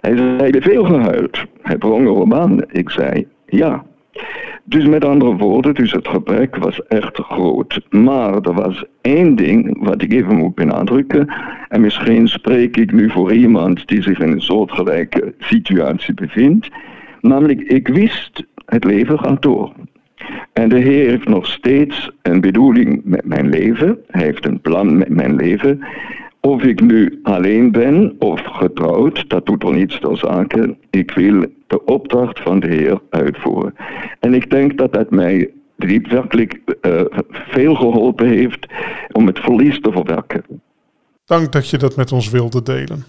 Hij 0.00 0.16
zei, 0.16 0.36
heb 0.36 0.54
je 0.54 0.62
veel 0.62 0.84
gehuild? 0.84 1.44
Hij 1.62 1.76
drong 1.76 2.06
erop 2.06 2.34
aan. 2.34 2.62
Ik 2.68 2.90
zei, 2.90 3.26
ja. 3.46 3.84
Dus 4.64 4.86
met 4.86 5.04
andere 5.04 5.36
woorden, 5.36 5.74
dus 5.74 5.92
het 5.92 6.08
gebrek 6.08 6.56
was 6.56 6.86
echt 6.86 7.16
groot. 7.16 7.80
Maar 7.90 8.34
er 8.34 8.54
was 8.54 8.84
één 9.00 9.36
ding 9.36 9.84
wat 9.84 10.02
ik 10.02 10.12
even 10.12 10.36
moet 10.36 10.54
benadrukken. 10.54 11.32
En 11.68 11.80
misschien 11.80 12.28
spreek 12.28 12.76
ik 12.76 12.92
nu 12.92 13.10
voor 13.10 13.32
iemand 13.32 13.86
die 13.86 14.02
zich 14.02 14.18
in 14.18 14.32
een 14.32 14.40
soortgelijke 14.40 15.34
situatie 15.38 16.14
bevindt. 16.14 16.68
Namelijk, 17.20 17.60
ik 17.60 17.88
wist, 17.88 18.44
het 18.66 18.84
leven 18.84 19.18
gaat 19.18 19.42
door. 19.42 19.72
En 20.52 20.68
de 20.68 20.78
Heer 20.78 21.08
heeft 21.08 21.28
nog 21.28 21.46
steeds 21.46 22.10
een 22.22 22.40
bedoeling 22.40 23.00
met 23.04 23.24
mijn 23.24 23.48
leven. 23.48 23.98
Hij 24.06 24.24
heeft 24.24 24.46
een 24.46 24.60
plan 24.60 24.98
met 24.98 25.08
mijn 25.08 25.36
leven. 25.36 25.80
Of 26.40 26.62
ik 26.62 26.80
nu 26.80 27.18
alleen 27.22 27.72
ben 27.72 28.16
of 28.18 28.40
getrouwd, 28.44 29.28
dat 29.28 29.46
doet 29.46 29.62
er 29.62 29.74
niets 29.74 30.00
ter 30.00 30.16
zake. 30.16 30.76
Ik 30.90 31.10
wil 31.10 31.44
de 31.68 31.84
opdracht 31.84 32.40
van 32.40 32.60
de 32.60 32.66
Heer 32.66 33.00
uitvoeren. 33.10 33.74
En 34.20 34.34
ik 34.34 34.50
denk 34.50 34.78
dat 34.78 34.92
dat 34.92 35.10
mij 35.10 35.50
werkelijk 36.08 36.58
uh, 36.82 37.00
veel 37.30 37.74
geholpen 37.74 38.28
heeft 38.28 38.66
om 39.12 39.26
het 39.26 39.38
verlies 39.38 39.80
te 39.80 39.92
verwerken. 39.92 40.44
Dank 41.24 41.52
dat 41.52 41.68
je 41.70 41.78
dat 41.78 41.96
met 41.96 42.12
ons 42.12 42.30
wilde 42.30 42.62
delen. 42.62 43.04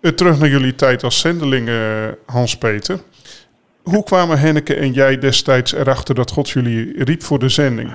Uh, 0.00 0.10
terug 0.10 0.38
naar 0.38 0.48
jullie 0.48 0.74
tijd 0.74 1.02
als 1.04 1.20
zendeling, 1.20 1.68
uh, 1.68 2.08
Hans-Peter. 2.26 3.00
Hoe 3.82 4.04
kwamen 4.04 4.38
Henneke 4.38 4.74
en 4.74 4.92
jij 4.92 5.18
destijds 5.18 5.74
erachter 5.74 6.14
dat 6.14 6.30
God 6.30 6.50
jullie 6.50 7.04
riep 7.04 7.22
voor 7.22 7.38
de 7.38 7.48
zending? 7.48 7.92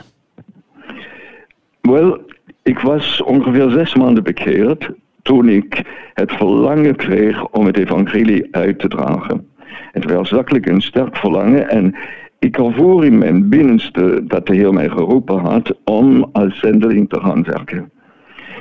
Wel, 1.82 2.22
ik 2.64 2.80
was 2.80 3.22
ongeveer 3.22 3.70
zes 3.70 3.96
maanden 3.96 4.24
bekeerd 4.24 4.90
toen 5.28 5.50
ik 5.50 5.82
het 6.14 6.32
verlangen 6.32 6.96
kreeg 6.96 7.48
om 7.48 7.66
het 7.66 7.78
evangelie 7.78 8.48
uit 8.52 8.80
te 8.80 8.88
dragen. 8.88 9.48
Het 9.92 10.12
was 10.12 10.30
zakelijk 10.30 10.66
een 10.66 10.82
sterk 10.82 11.16
verlangen 11.18 11.70
en 11.70 11.96
ik 12.40 12.58
ervoor 12.58 13.06
in 13.06 13.18
mijn 13.18 13.50
binnenste 13.50 14.24
dat 14.28 14.46
de 14.48 14.56
Heer 14.56 14.74
mij 14.74 14.90
geroepen 14.90 15.38
had 15.38 15.76
om 15.84 16.30
als 16.32 16.60
zendeling 16.60 17.10
te 17.10 17.20
gaan 17.20 17.44
werken. 17.44 17.92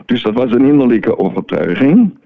Dus 0.04 0.22
dat 0.22 0.34
was 0.34 0.52
een 0.52 0.64
innerlijke 0.64 1.18
overtuiging. 1.18 2.18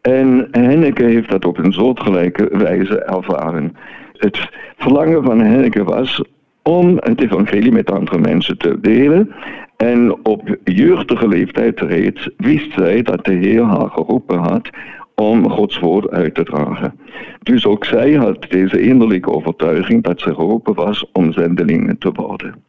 En 0.00 0.48
Henneke 0.50 1.04
heeft 1.04 1.30
dat 1.30 1.44
op 1.44 1.58
een 1.58 1.72
soortgelijke 1.72 2.48
wijze 2.52 3.02
ervaren. 3.02 3.76
Het 4.12 4.48
verlangen 4.76 5.24
van 5.24 5.40
Henneke 5.40 5.84
was 5.84 6.22
om 6.62 6.96
het 6.96 7.22
evangelie 7.22 7.72
met 7.72 7.90
andere 7.90 8.18
mensen 8.18 8.58
te 8.58 8.80
delen. 8.80 9.34
En 9.76 10.24
op 10.24 10.56
jeugdige 10.64 11.28
leeftijd 11.28 11.80
reeds 11.80 12.28
wist 12.36 12.72
zij 12.72 13.02
dat 13.02 13.24
de 13.24 13.32
Heer 13.32 13.64
haar 13.64 13.90
geroepen 13.90 14.38
had 14.38 14.70
om 15.14 15.50
Gods 15.50 15.78
woord 15.78 16.10
uit 16.10 16.34
te 16.34 16.44
dragen. 16.44 17.00
Dus 17.42 17.66
ook 17.66 17.84
zij 17.84 18.12
had 18.12 18.46
deze 18.48 18.80
innerlijke 18.80 19.30
overtuiging 19.30 20.02
dat 20.02 20.20
ze 20.20 20.34
geroepen 20.34 20.74
was 20.74 21.04
om 21.12 21.32
zendelingen 21.32 21.98
te 21.98 22.12
worden. 22.12 22.64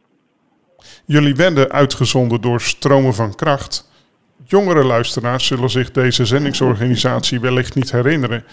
Jullie 1.04 1.34
werden 1.34 1.70
uitgezonden 1.70 2.40
door 2.40 2.60
stromen 2.60 3.14
van 3.14 3.34
kracht. 3.34 3.90
Jongere 4.44 4.84
luisteraars 4.84 5.46
zullen 5.46 5.70
zich 5.70 5.90
deze 5.90 6.24
zendingsorganisatie 6.24 7.40
wellicht 7.40 7.74
niet 7.74 7.92
herinneren. 7.92 8.44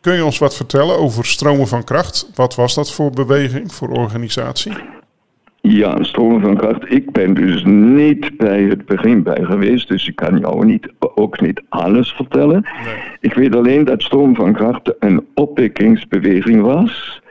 Kun 0.00 0.14
je 0.14 0.24
ons 0.24 0.38
wat 0.38 0.56
vertellen 0.56 0.98
over 0.98 1.24
Stromen 1.24 1.68
van 1.68 1.84
Kracht? 1.84 2.30
Wat 2.34 2.54
was 2.54 2.74
dat 2.74 2.92
voor 2.92 3.10
beweging, 3.10 3.72
voor 3.72 3.88
organisatie? 3.88 4.72
Ja, 5.68 6.02
Stromen 6.02 6.40
van 6.40 6.56
Kracht. 6.56 6.92
Ik 6.92 7.10
ben 7.10 7.34
dus 7.34 7.64
niet 7.64 8.36
bij 8.36 8.62
het 8.62 8.86
begin 8.86 9.22
bij 9.22 9.42
geweest, 9.42 9.88
dus 9.88 10.08
ik 10.08 10.16
kan 10.16 10.38
jou 10.38 10.64
niet, 10.64 10.92
ook 10.98 11.40
niet 11.40 11.62
alles 11.68 12.12
vertellen. 12.12 12.66
Nee. 12.84 12.94
Ik 13.20 13.34
weet 13.34 13.56
alleen 13.56 13.84
dat 13.84 14.02
Stroom 14.02 14.34
van 14.34 14.52
Kracht 14.52 14.94
een 14.98 15.26
opwekkingsbeweging 15.34 16.62
was. 16.62 17.22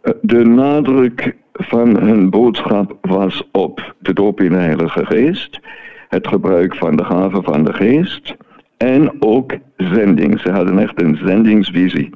Eh, 0.00 0.12
de 0.20 0.44
nadruk 0.44 1.36
van 1.52 1.96
hun 1.96 2.30
boodschap 2.30 2.96
was 3.00 3.48
op 3.52 3.94
de 3.98 4.12
doop 4.12 4.40
in 4.40 4.50
de 4.50 4.58
Heilige 4.58 5.06
Geest, 5.06 5.60
het 6.08 6.26
gebruik 6.26 6.76
van 6.76 6.96
de 6.96 7.04
gaven 7.04 7.42
van 7.42 7.64
de 7.64 7.72
Geest 7.72 8.36
en 8.76 9.12
ook 9.18 9.52
zending. 9.76 10.40
Ze 10.40 10.50
hadden 10.50 10.78
echt 10.78 11.02
een 11.02 11.18
zendingsvisie. 11.24 12.10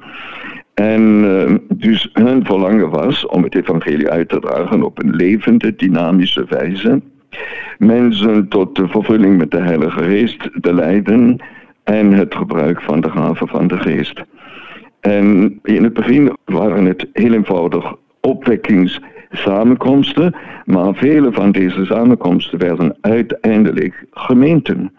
En 0.73 1.23
uh, 1.23 1.55
dus 1.69 2.09
hun 2.13 2.45
verlangen 2.45 2.89
was 2.89 3.25
om 3.25 3.43
het 3.43 3.55
evangelie 3.55 4.09
uit 4.09 4.29
te 4.29 4.39
dragen 4.39 4.83
op 4.83 5.03
een 5.03 5.15
levende, 5.15 5.75
dynamische 5.75 6.45
wijze. 6.49 7.01
Mensen 7.77 8.47
tot 8.47 8.75
de 8.75 8.87
vervulling 8.87 9.37
met 9.37 9.51
de 9.51 9.61
Heilige 9.61 10.03
Geest 10.03 10.49
te 10.61 10.73
leiden 10.73 11.37
en 11.83 12.11
het 12.11 12.35
gebruik 12.35 12.81
van 12.81 13.01
de 13.01 13.09
gaven 13.09 13.47
van 13.47 13.67
de 13.67 13.77
Geest. 13.77 14.23
En 14.99 15.59
in 15.63 15.83
het 15.83 15.93
begin 15.93 16.37
waren 16.45 16.85
het 16.85 17.07
heel 17.13 17.33
eenvoudig 17.33 17.95
opwekkingssamenkomsten, 18.21 20.35
maar 20.65 20.95
vele 20.95 21.31
van 21.31 21.51
deze 21.51 21.85
samenkomsten 21.85 22.59
werden 22.59 22.97
uiteindelijk 23.01 24.05
gemeenten. 24.11 24.93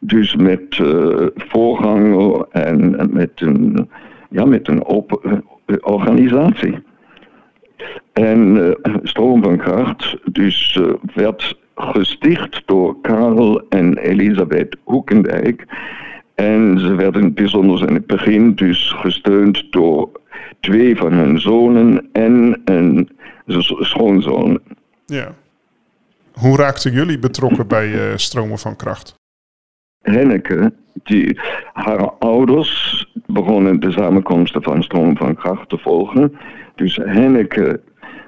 Dus 0.00 0.36
met 0.36 0.78
uh, 0.78 1.26
voorganger 1.34 2.46
en 2.50 3.08
met 3.12 3.30
een, 3.34 3.88
ja, 4.32 4.44
met 4.44 4.68
een 4.68 4.84
open 4.84 5.44
uh, 5.66 5.76
organisatie. 5.80 6.82
En 8.12 8.56
uh, 8.56 8.96
Stroom 9.02 9.42
van 9.42 9.56
Kracht 9.56 10.16
dus 10.32 10.80
werd 11.14 11.58
gesticht 11.74 12.62
door 12.66 13.00
Karel 13.00 13.68
en 13.68 13.98
Elisabeth 13.98 14.76
Hoekendijk. 14.84 15.66
En 16.34 16.78
ze 16.78 16.94
werden 16.94 17.34
bijzonder 17.34 17.88
in 17.88 17.94
het 17.94 18.06
begin 18.06 18.54
dus 18.54 18.92
gesteund 18.96 19.72
door 19.72 20.10
twee 20.60 20.96
van 20.96 21.12
hun 21.12 21.40
zonen 21.40 22.08
en 22.12 22.60
een 22.64 23.08
schoonzoon. 23.80 24.60
Ja. 25.06 25.34
Hoe 26.32 26.56
raakten 26.56 26.92
jullie 26.92 27.18
betrokken 27.18 27.66
bij 27.66 28.16
Stromen 28.16 28.58
van 28.58 28.76
Kracht? 28.76 29.20
Henneke, 30.02 30.72
die, 31.02 31.38
haar 31.72 32.10
ouders 32.18 33.06
begonnen 33.26 33.80
de 33.80 33.90
samenkomsten 33.90 34.62
van 34.62 34.82
Stroom 34.82 35.16
van 35.16 35.34
Kracht 35.34 35.68
te 35.68 35.78
volgen. 35.78 36.36
Dus 36.74 36.96
Henneke 36.96 37.80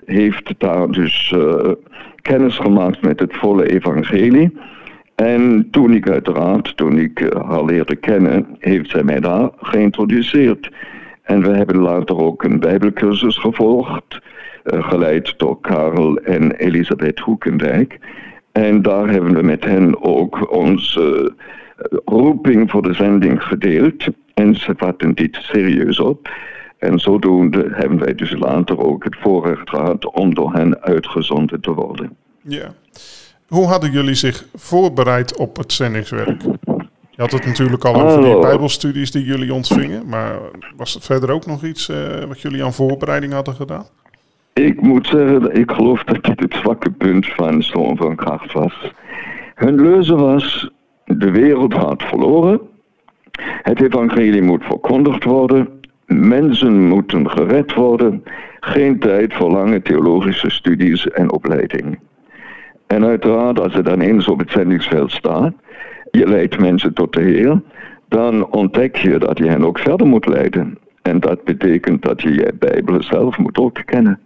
heeft 0.05 0.55
daar 0.59 0.91
dus 0.91 1.33
uh, 1.37 1.73
kennis 2.23 2.59
gemaakt 2.59 3.03
met 3.03 3.21
het 3.21 3.37
volle 3.37 3.67
evangelie. 3.67 4.59
En 5.15 5.69
toen 5.71 5.95
ik 5.95 6.11
uiteraard, 6.11 6.77
toen 6.77 6.99
ik 6.99 7.21
uh, 7.21 7.49
haar 7.49 7.65
leerde 7.65 7.97
kennen, 7.97 8.47
heeft 8.59 8.91
zij 8.91 9.03
mij 9.03 9.21
daar 9.21 9.51
geïntroduceerd. 9.57 10.71
En 11.23 11.43
we 11.43 11.57
hebben 11.57 11.79
later 11.79 12.17
ook 12.17 12.43
een 12.43 12.61
bijbelcursus 12.61 13.37
gevolgd, 13.39 14.21
uh, 14.65 14.89
geleid 14.89 15.35
door 15.39 15.61
Karel 15.61 16.17
en 16.17 16.53
Elisabeth 16.53 17.19
Hoekendijk. 17.19 17.99
En 18.53 18.83
daar 18.83 19.09
hebben 19.09 19.35
we 19.35 19.43
met 19.43 19.65
hen 19.65 20.03
ook 20.03 20.53
onze 20.55 21.35
roeping 22.05 22.71
voor 22.71 22.83
de 22.83 22.95
zending 22.95 23.43
gedeeld. 23.43 24.05
En 24.35 24.55
ze 24.55 24.75
vatten 24.77 25.15
dit 25.15 25.37
serieus 25.41 26.01
op. 26.01 26.29
En 26.79 26.99
zodoende 26.99 27.69
hebben 27.73 27.99
wij 27.99 28.15
dus 28.15 28.33
later 28.33 28.79
ook 28.79 29.05
het 29.05 29.17
voorrecht 29.21 29.69
gehad 29.69 30.13
om 30.13 30.35
door 30.35 30.53
hen 30.53 30.81
uitgezonden 30.83 31.61
te 31.61 31.73
worden. 31.73 32.17
Ja. 32.41 32.75
Hoe 33.47 33.67
hadden 33.67 33.91
jullie 33.91 34.15
zich 34.15 34.47
voorbereid 34.55 35.37
op 35.37 35.57
het 35.57 35.73
zendingswerk? 35.73 36.43
Je 37.11 37.23
had 37.23 37.33
het 37.33 37.47
natuurlijk 37.47 37.85
al 37.85 38.03
over 38.03 38.23
die 38.23 38.39
bijbelstudies 38.39 39.11
die 39.11 39.25
jullie 39.25 39.55
ontvingen. 39.55 40.09
Maar 40.09 40.39
was 40.77 40.95
er 40.95 41.01
verder 41.01 41.31
ook 41.31 41.47
nog 41.47 41.65
iets 41.65 41.89
uh, 41.89 41.97
wat 42.29 42.41
jullie 42.41 42.65
aan 42.65 42.73
voorbereiding 42.73 43.33
hadden 43.33 43.55
gedaan? 43.55 43.87
Ik 44.53 44.81
moet 44.81 45.07
zeggen, 45.07 45.55
ik 45.57 45.71
geloof 45.71 46.05
dat 46.05 46.25
dit 46.25 46.41
het 46.41 46.55
zwakke 46.55 46.91
punt 46.91 47.27
van 47.27 47.63
Stroom 47.63 47.97
van 47.97 48.17
Kracht 48.17 48.53
was. 48.53 48.93
Hun 49.55 49.75
leuze 49.75 50.15
was, 50.15 50.71
de 51.05 51.31
wereld 51.31 51.73
had 51.73 52.03
verloren. 52.03 52.61
Het 53.63 53.83
evangelie 53.83 54.43
moet 54.43 54.65
verkondigd 54.65 55.25
worden. 55.25 55.69
Mensen 56.07 56.89
moeten 56.89 57.31
gered 57.31 57.75
worden, 57.75 58.23
geen 58.61 58.99
tijd 58.99 59.35
voor 59.35 59.51
lange 59.51 59.83
theologische 59.83 60.51
studies 60.51 61.09
en 61.09 61.33
opleiding. 61.33 61.99
En 62.87 63.05
uiteraard, 63.05 63.61
als 63.61 63.73
je 63.73 63.83
dan 63.83 64.01
eens 64.01 64.29
op 64.29 64.39
het 64.39 64.51
zendingsveld 64.51 65.11
staat, 65.11 65.53
je 66.11 66.27
leidt 66.29 66.59
mensen 66.59 66.95
tot 66.95 67.13
de 67.13 67.21
Heer, 67.21 67.63
dan 68.09 68.47
ontdek 68.51 68.97
je 68.97 69.19
dat 69.19 69.39
je 69.39 69.49
hen 69.49 69.65
ook 69.65 69.79
verder 69.79 70.07
moet 70.07 70.27
leiden. 70.27 70.79
En 71.03 71.21
dat 71.21 71.45
betekent 71.45 72.03
dat 72.03 72.23
je 72.23 72.35
je 72.35 72.55
Bijbel 72.59 73.03
zelf 73.03 73.39
moet 73.39 73.59
ook 73.59 73.83
kennen. 73.85 74.21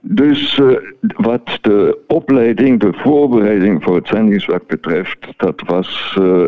Dus 0.00 0.58
uh, 0.58 0.76
wat 1.00 1.58
de 1.60 1.98
opleiding, 2.06 2.80
de 2.80 2.92
voorbereiding 2.92 3.82
voor 3.82 3.94
het 3.94 4.08
zendingswerk 4.08 4.66
betreft, 4.66 5.18
dat 5.36 5.62
was 5.66 6.16
uh, 6.20 6.46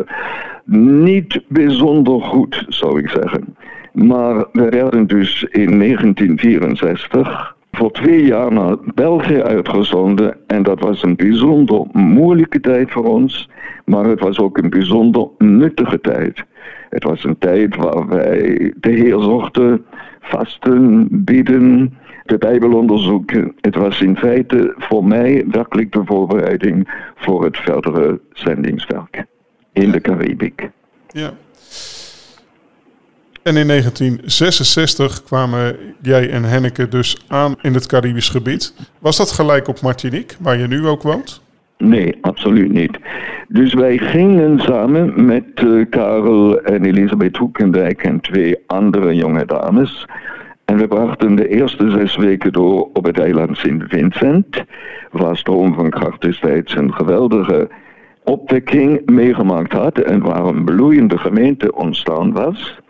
niet 0.65 1.41
bijzonder 1.47 2.21
goed, 2.21 2.65
zou 2.67 2.99
ik 2.99 3.09
zeggen. 3.09 3.55
Maar 3.93 4.45
we 4.51 4.69
werden 4.69 5.07
dus 5.07 5.43
in 5.43 5.79
1964 5.79 7.55
voor 7.71 7.91
twee 7.91 8.25
jaar 8.25 8.51
naar 8.51 8.77
België 8.95 9.41
uitgezonden. 9.41 10.37
En 10.47 10.63
dat 10.63 10.79
was 10.79 11.03
een 11.03 11.15
bijzonder 11.15 11.85
moeilijke 11.91 12.59
tijd 12.59 12.91
voor 12.91 13.05
ons. 13.05 13.49
Maar 13.85 14.05
het 14.05 14.19
was 14.19 14.39
ook 14.39 14.57
een 14.57 14.69
bijzonder 14.69 15.27
nuttige 15.37 16.01
tijd. 16.01 16.43
Het 16.89 17.03
was 17.03 17.23
een 17.23 17.37
tijd 17.37 17.75
waar 17.75 18.07
wij 18.07 18.73
de 18.79 18.89
Heer 18.89 19.19
zochten, 19.19 19.85
vasten, 20.19 21.07
bidden, 21.11 21.97
de 22.25 22.37
Bijbel 22.37 22.73
onderzoeken. 22.73 23.55
Het 23.61 23.75
was 23.75 24.01
in 24.01 24.17
feite 24.17 24.73
voor 24.77 25.05
mij 25.05 25.45
werkelijk 25.47 25.91
de 25.91 26.01
voorbereiding 26.05 26.89
voor 27.15 27.43
het 27.43 27.57
verdere 27.57 28.19
zendingswerk 28.33 29.25
in 29.73 29.91
de 29.91 30.01
Caribiek. 30.01 30.69
Ja. 31.07 31.33
En 33.43 33.57
in 33.57 33.67
1966 33.67 35.23
kwamen 35.23 35.75
jij 36.01 36.29
en 36.29 36.43
Henneke 36.43 36.87
dus 36.87 37.25
aan 37.27 37.55
in 37.61 37.73
het 37.73 37.85
Caribisch 37.85 38.29
gebied. 38.29 38.73
Was 38.99 39.17
dat 39.17 39.31
gelijk 39.31 39.67
op 39.67 39.81
Martinique, 39.81 40.37
waar 40.41 40.57
je 40.57 40.67
nu 40.67 40.87
ook 40.87 41.01
woont? 41.01 41.41
Nee, 41.77 42.17
absoluut 42.21 42.71
niet. 42.71 42.97
Dus 43.47 43.73
wij 43.73 43.97
gingen 43.97 44.59
samen 44.59 45.25
met 45.25 45.61
uh, 45.63 45.85
Karel 45.89 46.61
en 46.61 46.85
Elisabeth 46.85 47.37
Hoekendijk 47.37 48.03
en 48.03 48.19
twee 48.19 48.55
andere 48.67 49.15
jonge 49.15 49.45
dames. 49.45 50.05
En 50.65 50.77
we 50.77 50.87
brachten 50.87 51.35
de 51.35 51.47
eerste 51.47 51.89
zes 51.89 52.15
weken 52.15 52.51
door 52.51 52.89
op 52.93 53.05
het 53.05 53.19
eiland 53.19 53.57
Sint 53.57 53.83
Vincent, 53.87 54.63
waar 55.11 55.37
Stroom 55.37 55.73
van 55.73 55.89
Kracht 55.89 56.21
destijds 56.21 56.75
een 56.75 56.93
geweldige 56.93 57.69
opwekking 58.23 59.01
meegemaakt 59.05 59.73
had 59.73 59.97
en 59.97 60.21
waar 60.21 60.45
een 60.45 60.63
bloeiende 60.63 61.17
gemeente 61.17 61.75
ontstaan 61.75 62.31
was. 62.31 62.81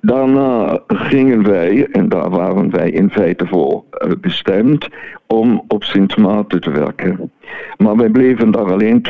Daarna 0.00 0.80
gingen 0.86 1.42
wij, 1.42 1.86
en 1.92 2.08
daar 2.08 2.30
waren 2.30 2.70
wij 2.70 2.90
in 2.90 3.10
feite 3.10 3.46
voor 3.46 3.84
eh, 3.90 4.10
bestemd, 4.20 4.88
om 5.26 5.64
op 5.68 5.84
Sint 5.84 6.16
Maarten 6.16 6.60
te 6.60 6.70
werken. 6.70 7.32
Maar 7.76 7.96
wij 7.96 8.08
bleven 8.08 8.50
daar 8.50 8.72
alleen 8.72 9.06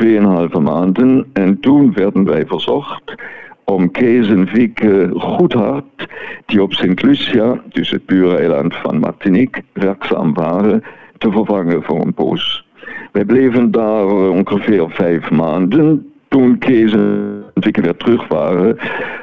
2,5 0.57 0.63
maanden 0.63 1.27
en 1.33 1.61
toen 1.61 1.93
werden 1.93 2.25
wij 2.25 2.47
verzocht 2.47 3.15
om 3.65 3.91
Kees 3.91 4.29
en 4.29 4.47
Vieke 4.47 5.11
Goedhart, 5.17 6.09
die 6.47 6.63
op 6.63 6.73
Sint 6.73 7.03
Lucia, 7.03 7.63
dus 7.69 7.91
het 7.91 8.07
buureiland 8.07 8.77
van 8.77 8.99
Martinique, 8.99 9.63
werkzaam 9.73 10.35
waren, 10.35 10.83
te 11.19 11.31
vervangen 11.31 11.83
voor 11.83 12.01
een 12.01 12.15
poos. 12.15 12.67
Wij 13.13 13.25
bleven 13.25 13.71
daar 13.71 14.07
ongeveer 14.29 14.91
vijf 14.91 15.31
maanden. 15.31 16.13
Toen 16.29 16.59
Kees 16.59 16.93
en 16.93 17.45
Vieke 17.55 17.81
weer 17.81 17.97
terug 17.97 18.29
waren, 18.29 18.77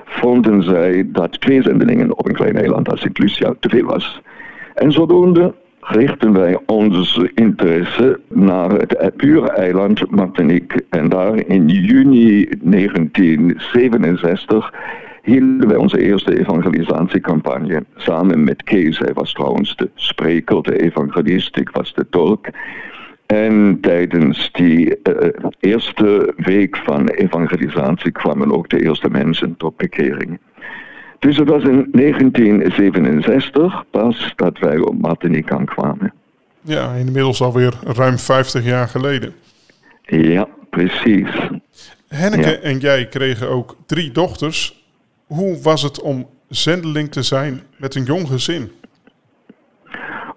vonden 0.06 0.64
zij 0.64 1.10
dat 1.12 1.42
twee 1.42 1.62
zendelingen 1.62 2.18
op 2.18 2.28
een 2.28 2.36
klein 2.36 2.56
eiland 2.56 2.90
als 2.90 3.02
Sint 3.02 3.20
Lucia 3.20 3.54
te 3.60 3.70
veel 3.70 3.86
was. 3.86 4.22
En 4.74 4.92
zodoende 4.92 5.54
richten 5.82 6.34
wij 6.34 6.60
onze 6.66 7.32
interesse 7.36 8.20
naar 8.28 8.72
het 8.72 9.16
pure 9.16 9.50
eiland 9.50 10.12
Martinique. 10.12 10.86
En 10.90 11.10
daar 11.10 11.48
in 11.48 11.68
juni 11.68 12.50
1967 12.62 14.74
hielden 15.22 15.68
wij 15.68 15.78
onze 15.78 16.02
eerste 16.02 16.40
evangelisatiecampagne 16.40 17.84
samen 17.96 18.44
met 18.44 18.64
Kees. 18.64 19.00
Hij 19.00 19.14
was 19.14 19.34
trouwens 19.34 19.76
de 19.76 19.90
spreker, 19.96 20.64
de 20.64 20.82
evangelist, 20.82 21.58
ik 21.58 21.70
was 21.70 21.94
de 21.94 22.10
tolk. 22.10 22.48
En 23.26 23.78
tijdens 23.82 24.50
die 24.52 24.88
uh, 24.88 24.94
eerste 25.60 26.34
week 26.38 26.78
van 26.78 27.08
evangelisatie 27.08 28.12
kwamen 28.12 28.52
ook 28.52 28.70
de 28.70 28.84
eerste 28.84 29.10
mensen 29.10 29.58
tot 29.58 29.78
bekering. 29.78 30.40
Dus 31.22 31.38
het 31.38 31.50
was 31.50 31.64
in 31.64 31.88
1967 31.92 33.84
pas 33.92 34.34
dat 34.36 34.60
wij 34.60 34.78
op 34.78 35.02
Martinique 35.02 35.58
aankwamen. 35.58 36.14
Ja, 36.62 36.94
inmiddels 36.94 37.42
alweer 37.42 37.74
ruim 37.84 38.18
50 38.18 38.66
jaar 38.66 38.88
geleden. 38.88 39.34
Ja, 40.02 40.48
precies. 40.70 41.50
Henneke 42.08 42.58
en 42.58 42.78
jij 42.78 43.08
kregen 43.08 43.50
ook 43.50 43.76
drie 43.86 44.12
dochters. 44.12 44.86
Hoe 45.26 45.62
was 45.62 45.82
het 45.82 46.02
om 46.02 46.28
zendeling 46.50 47.12
te 47.12 47.22
zijn 47.22 47.62
met 47.78 47.96
een 47.96 48.04
jong 48.04 48.28
gezin? 48.28 48.72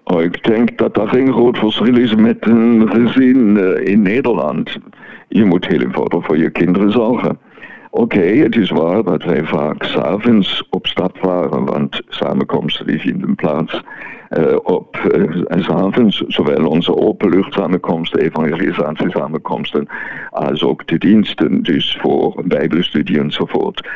Oh, 0.03 0.21
ik 0.21 0.43
denk 0.43 0.77
dat 0.77 0.95
dat 0.95 1.09
geen 1.09 1.31
groot 1.33 1.57
verschil 1.57 1.97
is 1.97 2.15
met 2.15 2.37
een 2.39 2.89
gezin 2.89 3.57
uh, 3.57 3.85
in 3.85 4.01
Nederland. 4.01 4.77
Je 5.27 5.45
moet 5.45 5.67
heel 5.67 5.81
eenvoudig 5.81 6.25
voor 6.25 6.37
je 6.37 6.49
kinderen 6.49 6.91
zorgen. 6.91 7.39
Oké, 7.97 8.19
het 8.19 8.55
is 8.55 8.69
waar 8.69 9.03
dat 9.03 9.23
wij 9.23 9.43
vaak 9.43 9.83
s'avonds 9.83 10.67
op 10.69 10.87
stap 10.87 11.17
waren, 11.19 11.65
want 11.65 12.01
samenkomsten 12.07 12.87
die 12.87 12.99
vinden 12.99 13.35
plaats 13.35 13.81
uh, 14.29 14.55
op 14.63 14.97
uh, 15.15 15.63
s'avonds, 15.63 16.23
zowel 16.27 16.67
onze 16.67 16.95
openluchtsamenkomsten, 16.95 18.19
evangelisatiesamenkomsten, 18.19 19.87
als 20.29 20.63
ook 20.63 20.87
de 20.87 20.97
diensten, 20.97 21.63
dus 21.63 21.97
voor 22.01 22.43
bijbelstudie 22.45 23.19
enzovoort. 23.19 23.87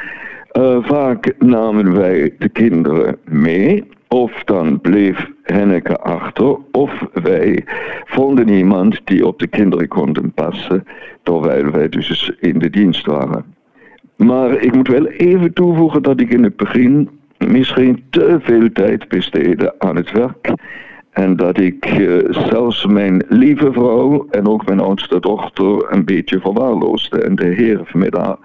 Uh, 0.58 0.78
vaak 0.84 1.34
namen 1.40 1.94
wij 1.96 2.36
de 2.38 2.50
kinderen 2.50 3.18
mee, 3.24 3.84
of 4.08 4.44
dan 4.44 4.82
bleef 4.82 5.28
Henneke 5.44 5.98
achter, 5.98 6.58
of 6.72 7.06
wij 7.14 7.64
vonden 8.06 8.50
iemand 8.50 9.02
die 9.04 9.28
op 9.28 9.40
de 9.40 9.48
kinderen 9.48 9.88
konden 9.88 10.32
passen, 10.32 10.84
terwijl 11.24 11.72
wij 11.72 11.90
dus 11.90 12.32
in 12.40 12.60
de 12.60 12.70
dienst 12.70 13.06
waren. 13.06 13.58
Maar 14.20 14.62
ik 14.62 14.76
moet 14.76 14.88
wel 14.88 15.08
even 15.08 15.54
toevoegen 15.54 16.04
dat 16.04 16.20
ik 16.20 16.30
in 16.30 16.44
het 16.44 16.56
begin 16.56 17.10
misschien 17.38 18.04
te 18.10 18.38
veel 18.42 18.72
tijd 18.72 19.08
besteedde 19.08 19.76
aan 19.78 19.96
het 19.96 20.12
werk. 20.12 20.54
En 21.12 21.36
dat 21.36 21.60
ik 21.60 22.00
uh, 22.00 22.18
zelfs 22.30 22.86
mijn 22.86 23.24
lieve 23.28 23.72
vrouw 23.72 24.28
en 24.30 24.48
ook 24.48 24.66
mijn 24.66 24.80
oudste 24.80 25.20
dochter 25.20 25.94
een 25.94 26.06
beetje 26.06 26.40
verwaarloosde. 26.40 27.22
En 27.22 27.36
de 27.36 27.46
Heer 27.46 28.10
daar 28.10 28.38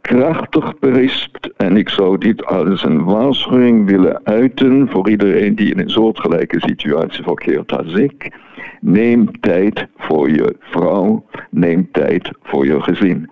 krachtig 0.00 0.78
berispt. 0.78 1.52
En 1.56 1.76
ik 1.76 1.88
zou 1.88 2.18
dit 2.18 2.46
als 2.46 2.84
een 2.84 3.04
waarschuwing 3.04 3.86
willen 3.86 4.20
uiten 4.24 4.88
voor 4.88 5.08
iedereen 5.08 5.54
die 5.54 5.70
in 5.70 5.78
een 5.78 5.90
soortgelijke 5.90 6.60
situatie 6.60 7.24
verkeert 7.24 7.78
als 7.78 7.92
ik. 7.92 8.36
Neem 8.80 9.40
tijd 9.40 9.86
voor 9.96 10.30
je 10.30 10.56
vrouw, 10.60 11.24
neem 11.50 11.88
tijd 11.92 12.30
voor 12.42 12.66
je 12.66 12.80
gezin. 12.80 13.30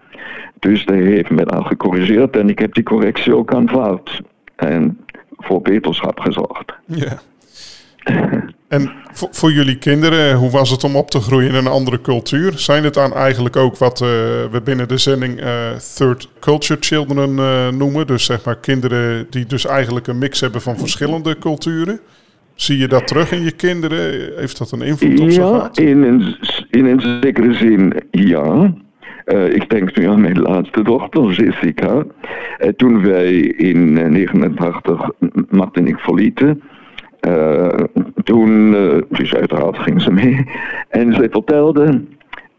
Dus 0.63 0.85
hij 0.85 1.03
heeft 1.03 1.31
me 1.31 1.45
dan 1.45 1.67
gecorrigeerd 1.67 2.37
en 2.37 2.49
ik 2.49 2.59
heb 2.59 2.75
die 2.75 2.83
correctie 2.83 3.37
ook 3.37 3.55
aanvaard. 3.55 4.21
En 4.57 4.99
voor 5.37 5.63
beterschap 5.63 6.21
gezorgd. 6.21 6.73
Ja. 6.85 7.21
En 8.69 8.93
voor, 9.13 9.53
jullie 9.53 9.79
kinderen, 9.79 10.37
hoe 10.37 10.51
was 10.51 10.71
het 10.71 10.85
om 10.85 10.97
op 10.97 11.11
te 11.11 11.21
groeien 11.21 11.49
in 11.49 11.55
een 11.55 11.67
andere 11.67 12.01
cultuur? 12.01 12.53
Zijn 12.59 12.85
het 12.85 12.95
dan 12.95 13.13
eigenlijk 13.13 13.57
ook 13.57 13.77
wat 13.77 14.01
uh, 14.01 14.09
we 14.51 14.61
binnen 14.65 14.89
de 14.89 14.99
zending 14.99 15.41
uh, 15.41 15.71
Third 15.95 16.29
Culture 16.41 16.81
Children 16.81 17.31
uh, 17.31 17.69
noemen? 17.69 18.07
Dus 18.07 18.25
zeg 18.25 18.45
maar 18.45 18.57
kinderen 18.57 19.27
die 19.31 19.47
dus 19.47 19.67
eigenlijk 19.67 20.07
een 20.07 20.19
mix 20.19 20.41
hebben 20.41 20.61
van 20.61 20.79
verschillende 20.79 21.39
culturen? 21.39 22.01
Zie 22.55 22.79
je 22.79 22.89
dat 22.89 23.07
terug 23.07 23.33
in 23.33 23.43
je 23.43 23.53
kinderen? 23.53 24.33
Heeft 24.37 24.59
dat 24.59 24.71
een 24.71 24.83
invloed 24.83 25.21
op 25.21 25.31
ze 25.31 25.41
Ja, 25.41 25.71
in 25.73 26.03
een, 26.03 26.37
in 26.71 26.87
een 26.87 27.21
zekere 27.21 27.55
zin 27.55 27.95
ja. 28.11 28.75
Uh, 29.27 29.55
ik 29.55 29.71
denk 29.71 29.97
nu 29.97 30.09
aan 30.09 30.21
mijn 30.21 30.41
laatste 30.41 30.83
dochter, 30.83 31.31
Jessica. 31.31 31.95
Uh, 31.95 32.69
toen 32.69 33.03
wij 33.03 33.35
in 33.41 33.95
1989 33.95 35.11
Martin 35.51 35.87
en 35.87 35.93
ik 35.93 35.99
verlieten, 35.99 36.63
toen, 38.25 38.71
dus 39.09 39.35
uiteraard 39.35 39.79
ging 39.79 40.03
ze 40.03 40.13
mee, 40.13 40.47
en 40.89 41.15
zij 41.15 41.29
vertelde, 41.31 42.05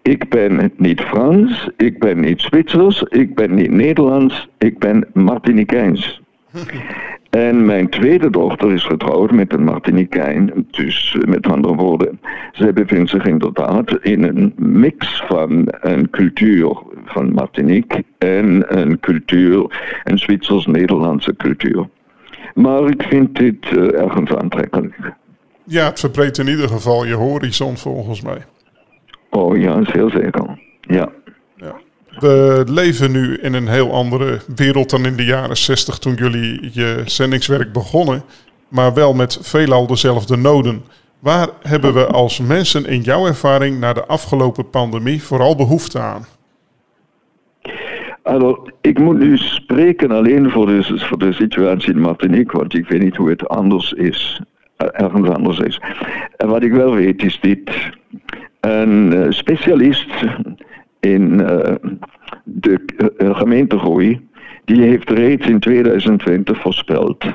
ik 0.02 0.30
ben 0.30 0.72
niet 0.78 1.02
Frans, 1.02 1.70
ik 1.78 2.00
ben 2.00 2.20
niet 2.20 2.42
Zwitsers, 2.42 3.02
ik 3.02 3.36
ben 3.36 3.54
niet 3.54 3.72
Nederlands, 3.72 4.50
ik 4.58 4.80
ben 4.80 5.08
Martinicaans. 5.14 6.22
En 7.34 7.66
mijn 7.66 7.90
tweede 7.90 8.30
dochter 8.30 8.74
is 8.74 8.84
getrouwd 8.84 9.32
met 9.32 9.54
een 9.54 9.64
Martiniquijn. 9.64 10.68
Dus 10.72 11.18
met 11.28 11.48
andere 11.48 11.76
woorden, 11.76 12.20
zij 12.52 12.74
bevindt 12.74 13.10
zich 13.10 13.26
inderdaad 13.26 13.98
in 14.02 14.24
een 14.24 14.54
mix 14.56 15.24
van 15.28 15.68
een 15.82 16.10
cultuur 16.10 16.78
van 17.06 17.32
Martinique 17.32 18.04
en 18.18 18.78
een 18.80 19.00
cultuur, 19.00 19.66
een 20.04 20.18
Zwitsers-Nederlandse 20.18 21.36
cultuur. 21.36 21.88
Maar 22.54 22.90
ik 22.90 23.04
vind 23.04 23.36
dit 23.36 23.72
uh, 23.72 24.02
ergens 24.02 24.36
aantrekkelijk. 24.36 24.96
Ja, 25.64 25.86
het 25.86 26.00
verbreedt 26.00 26.38
in 26.38 26.48
ieder 26.48 26.68
geval 26.68 27.06
je 27.06 27.14
horizon 27.14 27.78
volgens 27.78 28.22
mij. 28.22 28.46
Oh 29.30 29.58
ja, 29.58 29.82
heel 29.84 30.10
zeker. 30.10 30.60
Ja. 30.82 31.10
We 32.20 32.64
leven 32.70 33.12
nu 33.12 33.38
in 33.38 33.54
een 33.54 33.68
heel 33.68 33.94
andere 33.94 34.40
wereld 34.56 34.90
dan 34.90 35.06
in 35.06 35.16
de 35.16 35.26
jaren 35.26 35.58
60 35.58 35.98
toen 35.98 36.14
jullie 36.14 36.70
je 36.74 37.02
zendingswerk 37.06 37.74
begonnen. 37.74 38.24
Maar 38.68 38.94
wel 38.94 39.14
met 39.14 39.40
veelal 39.42 39.88
dezelfde 39.88 40.36
noden. 40.36 40.84
Waar 41.20 41.48
hebben 41.62 41.94
we 41.94 42.06
als 42.06 42.40
mensen 42.40 42.86
in 42.86 43.02
jouw 43.02 43.28
ervaring 43.28 43.80
na 43.80 43.94
de 43.94 44.06
afgelopen 44.06 44.70
pandemie 44.70 45.24
vooral 45.24 45.56
behoefte 45.56 46.00
aan? 46.00 46.26
Also, 48.24 48.68
ik 48.82 49.00
moet 49.00 49.20
nu 49.20 49.38
spreken 49.38 50.12
alleen 50.12 50.52
voor 50.52 50.66
de, 50.66 51.00
voor 51.00 51.18
de 51.18 51.34
situatie 51.34 51.94
in 51.94 52.00
Martinique, 52.00 52.58
want 52.58 52.74
ik 52.74 52.88
weet 52.88 53.02
niet 53.02 53.16
hoe 53.16 53.30
het 53.30 53.48
anders 53.48 53.92
is, 53.92 54.42
eh, 54.78 54.88
ergens 54.92 55.30
anders 55.30 55.60
is. 55.60 55.82
En 56.38 56.48
wat 56.48 56.64
ik 56.64 56.72
wel 56.72 56.94
weet 56.94 57.24
is 57.24 57.40
dit. 57.42 57.72
Een 58.60 59.14
eh, 59.14 59.32
specialist 59.32 60.10
in 61.06 61.40
uh, 61.40 61.76
de 62.44 62.80
uh, 63.18 63.38
gemeentegroei, 63.38 64.28
die 64.66 64.82
heeft 64.82 65.10
reeds 65.10 65.48
in 65.48 65.60
2020 65.60 66.62
voorspeld 66.62 67.26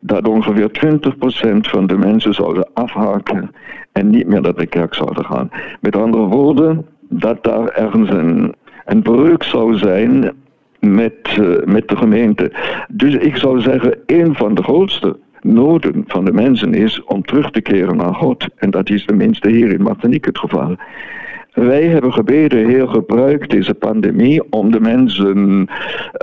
dat 0.00 0.28
ongeveer 0.28 0.70
20% 0.70 1.58
van 1.60 1.86
de 1.86 1.96
mensen 1.96 2.34
zouden 2.34 2.68
afhaken 2.74 3.50
en 3.92 4.10
niet 4.10 4.26
meer 4.26 4.40
naar 4.40 4.54
de 4.54 4.66
kerk 4.66 4.94
zouden 4.94 5.24
gaan. 5.24 5.50
Met 5.80 5.96
andere 5.96 6.24
woorden, 6.24 6.86
dat 7.08 7.44
daar 7.44 7.68
ergens 7.68 8.10
een, 8.10 8.54
een 8.84 9.02
breuk 9.02 9.42
zou 9.42 9.76
zijn 9.76 10.32
met, 10.80 11.36
uh, 11.40 11.64
met 11.64 11.88
de 11.88 11.96
gemeente. 11.96 12.52
Dus 12.88 13.14
ik 13.14 13.36
zou 13.36 13.60
zeggen, 13.60 13.98
een 14.06 14.34
van 14.34 14.54
de 14.54 14.62
grootste 14.62 15.16
noden 15.40 16.04
van 16.06 16.24
de 16.24 16.32
mensen 16.32 16.74
is 16.74 17.04
om 17.04 17.22
terug 17.22 17.50
te 17.50 17.60
keren 17.60 17.96
naar 17.96 18.14
God. 18.14 18.46
En 18.56 18.70
dat 18.70 18.90
is 18.90 19.04
tenminste 19.04 19.50
hier 19.50 19.72
in 19.72 19.82
Martinique 19.82 20.28
het 20.28 20.38
geval. 20.38 20.76
Wij 21.52 21.86
hebben 21.86 22.12
gebeden, 22.12 22.68
Heer, 22.68 22.88
gebruik 22.88 23.50
deze 23.50 23.74
pandemie 23.74 24.52
om 24.52 24.70
de 24.70 24.80
mensen 24.80 25.68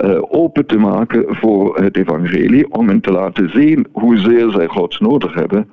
uh, 0.04 0.22
open 0.28 0.66
te 0.66 0.78
maken 0.78 1.24
voor 1.28 1.76
het 1.76 1.96
evangelie, 1.96 2.72
om 2.72 2.88
hen 2.88 3.00
te 3.00 3.12
laten 3.12 3.50
zien 3.50 3.86
hoezeer 3.92 4.50
zij 4.50 4.66
God 4.66 5.00
nodig 5.00 5.34
hebben. 5.34 5.70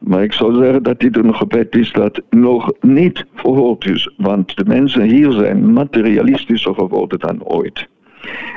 Maar 0.00 0.22
ik 0.22 0.32
zou 0.32 0.54
zeggen 0.54 0.82
dat 0.82 1.00
dit 1.00 1.16
een 1.16 1.34
gebed 1.34 1.76
is 1.76 1.92
dat 1.92 2.22
nog 2.30 2.72
niet 2.80 3.24
verhoord 3.34 3.84
is, 3.84 4.12
want 4.16 4.56
de 4.56 4.64
mensen 4.64 5.02
hier 5.02 5.32
zijn 5.32 5.72
materialistischer 5.72 6.74
geworden 6.74 7.18
dan 7.18 7.44
ooit. 7.44 7.88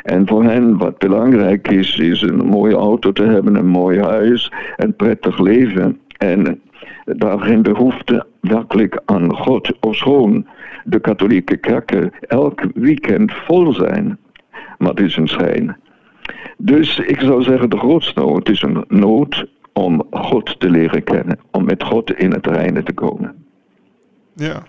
En 0.03 0.27
voor 0.27 0.43
hen 0.43 0.77
wat 0.77 0.97
belangrijk 0.97 1.67
is, 1.67 1.97
is 1.97 2.21
een 2.21 2.45
mooie 2.45 2.75
auto 2.75 3.11
te 3.11 3.23
hebben, 3.23 3.55
een 3.55 3.67
mooi 3.67 3.99
huis, 3.99 4.51
een 4.75 4.95
prettig 4.95 5.39
leven. 5.39 5.99
En 6.17 6.61
daar 7.15 7.39
geen 7.39 7.61
behoefte 7.61 8.25
werkelijk 8.41 9.01
aan 9.05 9.35
God, 9.35 9.73
ofschoon 9.79 10.47
de 10.83 10.99
katholieke 10.99 11.57
kerken 11.57 12.11
elk 12.19 12.61
weekend 12.73 13.31
vol 13.33 13.73
zijn. 13.73 14.17
Maar 14.77 14.89
het 14.89 14.99
is 14.99 15.15
een 15.15 15.27
schijn. 15.27 15.77
Dus 16.57 16.99
ik 16.99 17.19
zou 17.19 17.43
zeggen, 17.43 17.69
de 17.69 17.77
grootste 17.77 18.19
nood 18.19 18.49
is 18.49 18.61
een 18.61 18.85
nood 18.87 19.45
om 19.73 20.07
God 20.11 20.59
te 20.59 20.69
leren 20.69 21.03
kennen, 21.03 21.39
om 21.51 21.65
met 21.65 21.83
God 21.83 22.11
in 22.11 22.31
het 22.31 22.47
reine 22.47 22.83
te 22.83 22.93
komen. 22.93 23.45
Ja, 24.33 24.63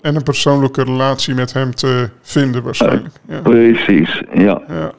en 0.00 0.16
een 0.16 0.22
persoonlijke 0.22 0.82
relatie 0.82 1.34
met 1.34 1.52
hem 1.52 1.74
te 1.74 2.10
vinden 2.20 2.62
waarschijnlijk. 2.62 3.14
Ja. 3.28 3.40
Precies, 3.40 4.22
ja. 4.32 4.62
ja. 4.68 4.92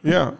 Ja. 0.00 0.32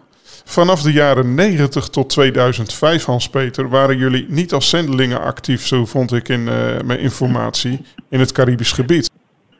Vanaf 0.50 0.82
de 0.82 0.92
jaren 0.92 1.34
90 1.34 1.88
tot 1.88 2.08
2005, 2.08 3.04
Hans-Peter, 3.04 3.68
waren 3.68 3.96
jullie 3.96 4.26
niet 4.28 4.52
als 4.52 4.68
zendelingen 4.68 5.20
actief, 5.20 5.66
zo 5.66 5.84
vond 5.84 6.12
ik 6.12 6.28
in 6.28 6.40
uh, 6.40 6.80
mijn 6.84 7.00
informatie, 7.00 7.80
in 8.08 8.20
het 8.20 8.32
Caribisch 8.32 8.72
gebied. 8.72 9.10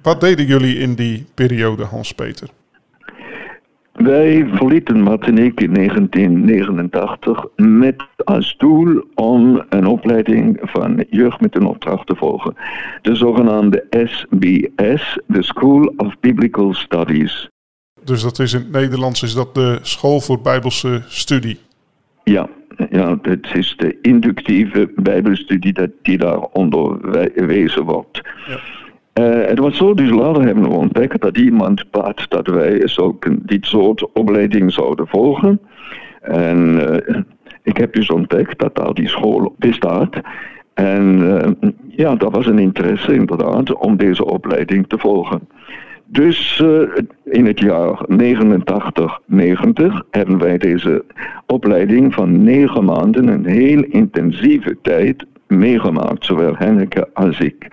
Wat 0.03 0.21
deden 0.21 0.47
jullie 0.47 0.79
in 0.79 0.95
die 0.95 1.27
periode, 1.35 1.85
Hans-Peter? 1.85 2.49
Wij 3.93 4.49
verlieten 4.53 5.03
Martinique 5.03 5.65
in 5.65 5.75
1989 5.75 7.47
met 7.57 8.07
als 8.25 8.57
doel 8.59 9.05
om 9.15 9.63
een 9.69 9.87
opleiding 9.87 10.59
van 10.63 11.05
jeugd 11.11 11.41
met 11.41 11.57
een 11.57 11.67
opdracht 11.67 12.07
te 12.07 12.17
volgen. 12.17 12.55
De 13.03 13.15
zogenaamde 13.15 13.87
SBS, 13.91 15.19
de 15.27 15.43
School 15.43 15.93
of 15.97 16.15
Biblical 16.21 16.75
Studies. 16.75 17.49
Dus 18.05 18.23
dat 18.23 18.39
is 18.39 18.53
in 18.53 18.61
het 18.61 18.71
Nederlands 18.71 19.23
is 19.23 19.35
dat 19.35 19.55
de 19.55 19.79
school 19.83 20.21
voor 20.21 20.41
Bijbelse 20.41 21.03
studie? 21.07 21.59
Ja, 22.25 22.49
ja 22.91 23.19
het 23.23 23.49
is 23.53 23.75
de 23.77 23.99
inductieve 24.03 24.91
Bijbelstudie 24.97 25.73
dat 25.73 25.91
die 26.03 26.19
daar 26.19 26.41
onderwezen 26.41 27.85
wordt. 27.85 28.21
Ja. 28.47 28.59
Uh, 29.19 29.47
het 29.47 29.59
was 29.59 29.77
zo, 29.77 29.95
dus 29.95 30.11
later 30.11 30.43
hebben 30.43 30.63
we 30.63 30.77
ontdekt 30.77 31.21
dat 31.21 31.37
iemand 31.37 31.91
bad 31.91 32.25
dat 32.29 32.47
wij 32.47 32.91
ook 32.97 33.27
dit 33.49 33.67
soort 33.67 34.13
opleiding 34.13 34.73
zouden 34.73 35.07
volgen. 35.07 35.61
En 36.21 36.59
uh, 37.09 37.17
ik 37.63 37.77
heb 37.77 37.93
dus 37.93 38.11
ontdekt 38.11 38.59
dat 38.59 38.77
daar 38.77 38.95
die 38.95 39.09
school 39.09 39.55
bestaat. 39.59 40.17
En 40.75 41.21
uh, 41.21 41.71
ja, 41.89 42.15
dat 42.15 42.33
was 42.33 42.47
een 42.47 42.59
interesse 42.59 43.15
inderdaad 43.15 43.73
om 43.73 43.97
deze 43.97 44.25
opleiding 44.25 44.89
te 44.89 44.99
volgen. 44.99 45.49
Dus 46.11 46.63
in 47.25 47.47
het 47.47 47.61
jaar 47.61 48.05
89, 48.07 49.21
90 49.27 50.03
hebben 50.11 50.39
wij 50.39 50.59
deze 50.59 51.05
opleiding 51.47 52.15
van 52.15 52.43
negen 52.43 52.85
maanden, 52.85 53.29
een 53.29 53.47
heel 53.47 53.83
intensieve 53.83 54.77
tijd, 54.83 55.27
meegemaakt, 55.47 56.25
zowel 56.25 56.55
Henneke 56.57 57.09
als 57.13 57.39
ik. 57.39 57.67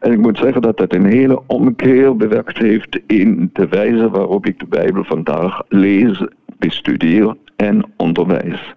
En 0.00 0.12
ik 0.12 0.18
moet 0.18 0.38
zeggen 0.38 0.62
dat 0.62 0.76
dat 0.76 0.94
een 0.94 1.06
hele 1.06 1.42
omkeer 1.46 2.16
bewerkt 2.16 2.58
heeft 2.58 3.00
in 3.06 3.50
de 3.52 3.68
wijze 3.68 4.10
waarop 4.10 4.46
ik 4.46 4.58
de 4.58 4.66
Bijbel 4.66 5.04
vandaag 5.04 5.62
lees, 5.68 6.26
bestudeer 6.58 7.36
en 7.56 7.84
onderwijs. 7.96 8.74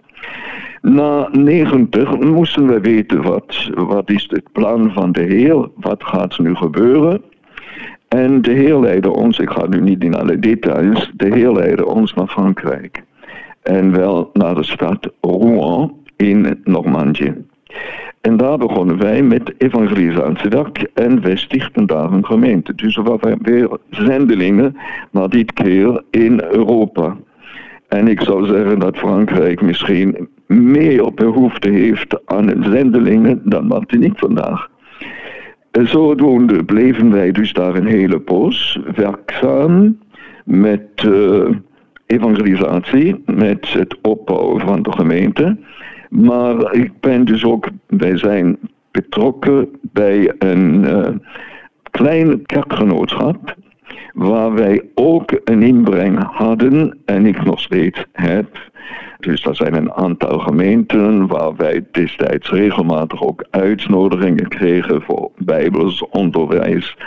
Na 0.82 1.30
90 1.32 2.20
moesten 2.20 2.68
we 2.68 2.80
weten 2.80 3.22
wat, 3.22 3.70
wat 3.76 4.10
is 4.10 4.28
het 4.30 4.52
plan 4.52 4.92
van 4.94 5.12
de 5.12 5.22
Heer, 5.22 5.70
wat 5.76 6.04
gaat 6.04 6.40
nu 6.40 6.56
gebeuren. 6.56 7.22
En 8.10 8.42
de 8.42 8.52
Heer 8.52 8.80
leidde 8.80 9.12
ons, 9.12 9.40
ik 9.40 9.50
ga 9.50 9.68
nu 9.68 9.82
niet 9.82 10.04
in 10.04 10.16
alle 10.16 10.40
details, 10.40 11.12
de 11.16 11.34
Heer 11.34 11.52
leidde 11.52 11.86
ons 11.86 12.14
naar 12.14 12.28
Frankrijk. 12.28 13.04
En 13.62 13.92
wel 13.92 14.30
naar 14.34 14.56
de 14.56 14.64
stad 14.64 15.10
Rouen 15.22 15.92
in 16.16 16.60
Normandië. 16.64 17.36
En 18.22 18.38
daar 18.38 18.58
begonnen 18.58 19.00
wij 19.00 19.22
met 19.22 19.54
evangelisatiewerk 19.58 20.90
en 20.94 21.22
wij 21.22 21.36
stichten 21.36 21.86
daar 21.86 22.12
een 22.12 22.26
gemeente. 22.26 22.76
Dus 22.76 22.96
we 22.96 23.02
waren 23.02 23.40
weer 23.42 23.78
zendelingen, 23.90 24.78
maar 25.12 25.30
dit 25.30 25.54
keer 25.54 26.04
in 26.10 26.42
Europa. 26.42 27.18
En 27.88 28.08
ik 28.08 28.22
zou 28.22 28.46
zeggen 28.46 28.80
dat 28.80 28.98
Frankrijk 28.98 29.62
misschien 29.62 30.30
meer 30.48 31.14
behoefte 31.14 31.70
heeft 31.70 32.20
aan 32.26 32.64
zendelingen 32.64 33.42
dan 33.44 33.68
Martinique 33.68 34.20
vandaag. 34.20 34.70
Zodoende 35.72 36.64
bleven 36.64 37.12
wij 37.12 37.32
dus 37.32 37.54
daar 37.54 37.76
een 37.76 37.88
hele 37.88 38.20
poos 38.20 38.80
werkzaam 38.96 39.98
met 40.46 41.04
uh, 41.06 41.50
evangelisatie, 42.06 43.24
met 43.26 43.74
het 43.74 43.98
opbouwen 44.02 44.60
van 44.62 44.82
de 44.82 44.92
gemeente. 44.92 45.58
Maar 46.10 46.74
ik 46.74 46.92
ben 47.00 47.26
dus 47.26 47.46
ook, 47.46 47.70
wij 47.88 48.18
zijn 48.18 48.58
betrokken 48.92 49.68
bij 49.82 50.34
een 50.40 50.84
uh, 50.84 51.08
klein 51.92 52.46
kerkgenootschap. 52.46 53.56
Waar 54.20 54.54
wij 54.54 54.82
ook 54.96 55.40
een 55.44 55.64
inbreng 55.64 56.24
hadden 56.32 56.98
en 57.06 57.26
ik 57.26 57.44
nog 57.44 57.60
steeds 57.60 58.06
heb. 58.12 58.70
Dus 59.20 59.46
er 59.46 59.56
zijn 59.56 59.74
een 59.74 59.94
aantal 59.94 60.40
gemeenten 60.40 61.28
waar 61.28 61.56
wij 61.56 61.86
destijds 61.92 62.50
regelmatig 62.50 63.24
ook 63.24 63.46
uitnodigingen 63.50 64.48
kregen 64.48 65.02
voor 65.02 65.32
bijbels 65.38 66.08
onderwijs 66.10 66.98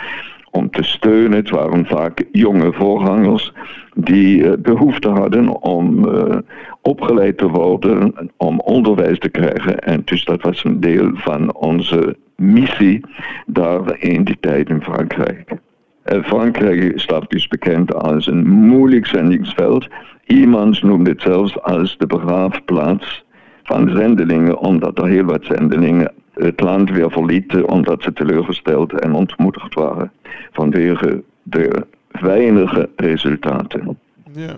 om 0.51 0.69
te 0.69 0.83
steunen. 0.83 1.37
Het 1.37 1.49
waren 1.49 1.85
vaak 1.85 2.23
jonge 2.31 2.73
voorgangers 2.73 3.53
die 3.95 4.37
uh, 4.37 4.51
behoefte 4.59 5.09
hadden 5.09 5.61
om 5.61 6.07
uh, 6.07 6.37
opgeleid 6.81 7.37
te 7.37 7.47
worden, 7.47 8.13
om 8.37 8.59
onderwijs 8.59 9.19
te 9.19 9.29
krijgen. 9.29 9.79
En 9.79 10.01
dus 10.05 10.25
dat 10.25 10.41
was 10.41 10.63
een 10.63 10.79
deel 10.79 11.11
van 11.13 11.55
onze 11.55 12.17
missie 12.35 13.05
daar 13.45 13.99
in 13.99 14.23
die 14.23 14.37
tijd 14.39 14.69
in 14.69 14.81
Frankrijk. 14.81 15.61
Uh, 16.05 16.23
Frankrijk 16.23 16.99
staat 16.99 17.29
dus 17.29 17.47
bekend 17.47 17.93
als 17.93 18.27
een 18.27 18.47
moeilijk 18.47 19.07
zendingsveld. 19.07 19.87
Iemand 20.25 20.83
noemde 20.83 21.09
het 21.09 21.21
zelfs 21.21 21.61
als 21.61 21.97
de 21.97 22.07
begraafplaats 22.07 23.23
van 23.63 23.89
zendelingen, 23.89 24.57
omdat 24.57 24.97
er 24.97 25.07
heel 25.07 25.23
wat 25.23 25.45
zendelingen 25.45 26.11
het 26.33 26.59
land 26.59 26.89
weer 26.89 27.11
verlieten 27.11 27.69
omdat 27.69 28.03
ze 28.03 28.13
teleurgesteld 28.13 28.99
en 28.99 29.13
ontmoedigd 29.13 29.73
waren 29.73 30.11
vanwege 30.51 31.23
de 31.43 31.85
weinige 32.21 32.89
resultaten. 32.95 33.97
Ja. 34.31 34.55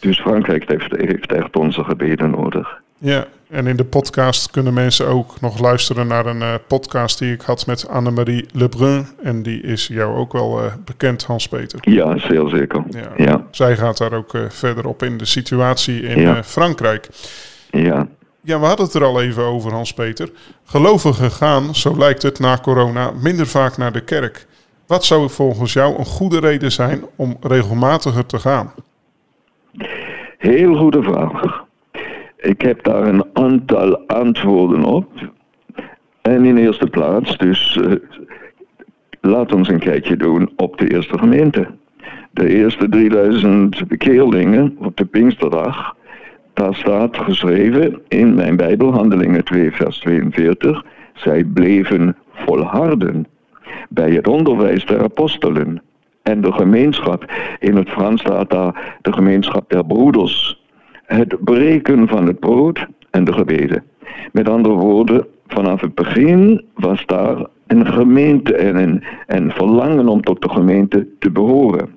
Dus 0.00 0.20
Frankrijk 0.20 0.68
heeft, 0.68 0.96
heeft 0.96 1.32
echt 1.32 1.56
onze 1.56 1.84
gebeden 1.84 2.30
nodig. 2.30 2.82
Ja, 3.04 3.26
en 3.50 3.66
in 3.66 3.76
de 3.76 3.84
podcast 3.84 4.50
kunnen 4.50 4.74
mensen 4.74 5.06
ook 5.06 5.40
nog 5.40 5.58
luisteren 5.58 6.06
naar 6.06 6.26
een 6.26 6.40
uh, 6.40 6.54
podcast 6.66 7.18
die 7.18 7.32
ik 7.32 7.40
had 7.40 7.66
met 7.66 7.88
Annemarie 7.88 8.46
Lebrun. 8.52 9.06
En 9.22 9.42
die 9.42 9.62
is 9.62 9.86
jou 9.86 10.16
ook 10.16 10.32
wel 10.32 10.64
uh, 10.64 10.72
bekend, 10.84 11.24
Hans-Peter. 11.24 11.78
Ja, 11.80 12.18
zeer 12.18 12.48
zeker. 12.48 12.82
Ja, 12.88 13.10
ja. 13.16 13.46
Zij 13.50 13.76
gaat 13.76 13.98
daar 13.98 14.12
ook 14.12 14.34
uh, 14.34 14.42
verder 14.48 14.86
op 14.86 15.02
in 15.02 15.18
de 15.18 15.24
situatie 15.24 16.00
in 16.02 16.20
ja. 16.20 16.42
Frankrijk. 16.42 17.08
Ja. 17.70 18.08
Ja, 18.40 18.60
we 18.60 18.66
hadden 18.66 18.86
het 18.86 18.94
er 18.94 19.04
al 19.04 19.22
even 19.22 19.42
over, 19.42 19.72
Hans-Peter. 19.72 20.30
Gelovigen 20.64 21.30
gaan, 21.30 21.74
zo 21.74 21.96
lijkt 21.96 22.22
het 22.22 22.38
na 22.38 22.58
corona, 22.62 23.10
minder 23.10 23.46
vaak 23.46 23.76
naar 23.76 23.92
de 23.92 24.04
kerk. 24.04 24.46
Wat 24.86 25.04
zou 25.04 25.30
volgens 25.30 25.72
jou 25.72 25.98
een 25.98 26.04
goede 26.04 26.40
reden 26.40 26.72
zijn 26.72 27.04
om 27.16 27.36
regelmatiger 27.40 28.26
te 28.26 28.38
gaan? 28.38 28.72
Heel 30.38 30.74
goede 30.74 31.02
vraag. 31.02 31.61
Ik 32.42 32.60
heb 32.60 32.82
daar 32.82 33.06
een 33.06 33.24
aantal 33.32 33.98
antwoorden 34.06 34.84
op. 34.84 35.06
En 36.22 36.44
in 36.44 36.56
eerste 36.56 36.86
plaats, 36.86 37.36
dus 37.36 37.76
uh, 37.76 37.92
laat 39.20 39.52
ons 39.52 39.68
een 39.68 39.78
kijkje 39.78 40.16
doen 40.16 40.50
op 40.56 40.78
de 40.78 40.92
eerste 40.92 41.18
gemeente. 41.18 41.66
De 42.30 42.48
eerste 42.48 42.88
3000 42.88 43.88
bekeerlingen 43.88 44.76
op 44.78 44.96
de 44.96 45.04
Pinksterdag, 45.04 45.96
daar 46.52 46.74
staat 46.74 47.16
geschreven 47.16 48.00
in 48.08 48.34
mijn 48.34 48.56
Bijbel, 48.56 48.92
Handelingen 48.92 49.44
2, 49.44 49.72
vers 49.72 49.98
42, 49.98 50.84
zij 51.14 51.44
bleven 51.44 52.16
volharden 52.32 53.26
bij 53.88 54.10
het 54.10 54.28
onderwijs 54.28 54.86
der 54.86 55.02
apostelen 55.02 55.82
en 56.22 56.40
de 56.40 56.52
gemeenschap. 56.52 57.32
In 57.58 57.76
het 57.76 57.88
Frans 57.88 58.20
staat 58.20 58.50
daar 58.50 58.98
de 59.02 59.12
gemeenschap 59.12 59.70
der 59.70 59.84
broeders 59.84 60.61
het 61.16 61.44
breken 61.44 62.08
van 62.08 62.26
het 62.26 62.40
brood 62.40 62.86
en 63.10 63.24
de 63.24 63.32
gebeden. 63.32 63.82
Met 64.32 64.48
andere 64.48 64.74
woorden, 64.74 65.26
vanaf 65.46 65.80
het 65.80 65.94
begin 65.94 66.64
was 66.74 67.06
daar 67.06 67.46
een 67.66 67.86
gemeente 67.86 68.54
en 68.54 68.76
een, 68.76 69.04
een 69.26 69.50
verlangen 69.50 70.08
om 70.08 70.22
tot 70.22 70.42
de 70.42 70.48
gemeente 70.48 71.06
te 71.18 71.30
behoren. 71.30 71.88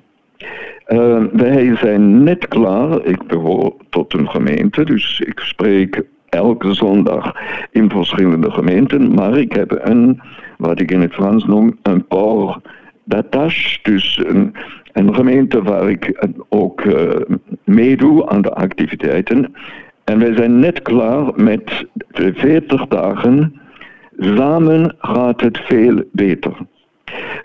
Wij 1.32 1.76
zijn 1.76 2.24
net 2.24 2.48
klaar, 2.48 3.06
ik 3.06 3.28
behoor 3.28 3.74
tot 3.90 4.14
een 4.14 4.30
gemeente, 4.30 4.84
dus 4.84 5.20
ik 5.20 5.40
spreek 5.40 6.04
elke 6.30 6.74
zondag 6.74 7.34
in 7.72 7.90
verschillende 7.90 8.52
gemeenten, 8.52 9.14
maar 9.14 9.38
ik 9.38 9.54
heb 9.54 9.80
een, 9.84 10.22
wat 10.58 10.80
ik 10.80 10.92
in 10.92 11.02
het 11.02 11.14
Frans 11.14 11.46
noem, 11.46 11.78
een 11.82 12.06
port 12.08 12.58
d'attache, 13.04 13.80
dus 13.82 14.22
een, 14.26 14.54
een 14.94 15.16
gemeente 15.16 15.64
waar 15.64 15.90
ik 15.90 16.28
ook 16.50 16.84
uh, 16.84 17.10
meedoe 17.66 18.30
aan 18.30 18.42
de 18.42 18.54
activiteiten. 18.54 19.56
En 20.04 20.20
wij 20.20 20.36
zijn 20.36 20.60
net 20.60 20.82
klaar 20.82 21.32
met 21.36 21.86
de 22.12 22.34
40 22.34 22.88
dagen. 22.88 23.62
Samen 24.18 24.96
gaat 25.00 25.42
het 25.42 25.58
veel 25.58 26.04
beter. 26.12 26.54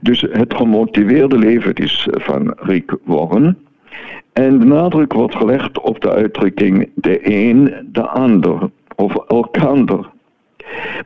Dus 0.00 0.20
het 0.20 0.54
gemotiveerde 0.54 1.38
leven 1.38 1.74
is 1.74 2.08
van 2.10 2.54
Rick 2.56 2.96
Warren. 3.04 3.58
En 4.32 4.58
de 4.58 4.66
nadruk 4.66 5.12
wordt 5.12 5.34
gelegd 5.34 5.80
op 5.80 6.00
de 6.00 6.10
uitdrukking 6.10 6.88
de 6.94 7.20
een, 7.22 7.74
de 7.92 8.06
ander, 8.06 8.70
of 8.96 9.14
elkander. 9.28 10.10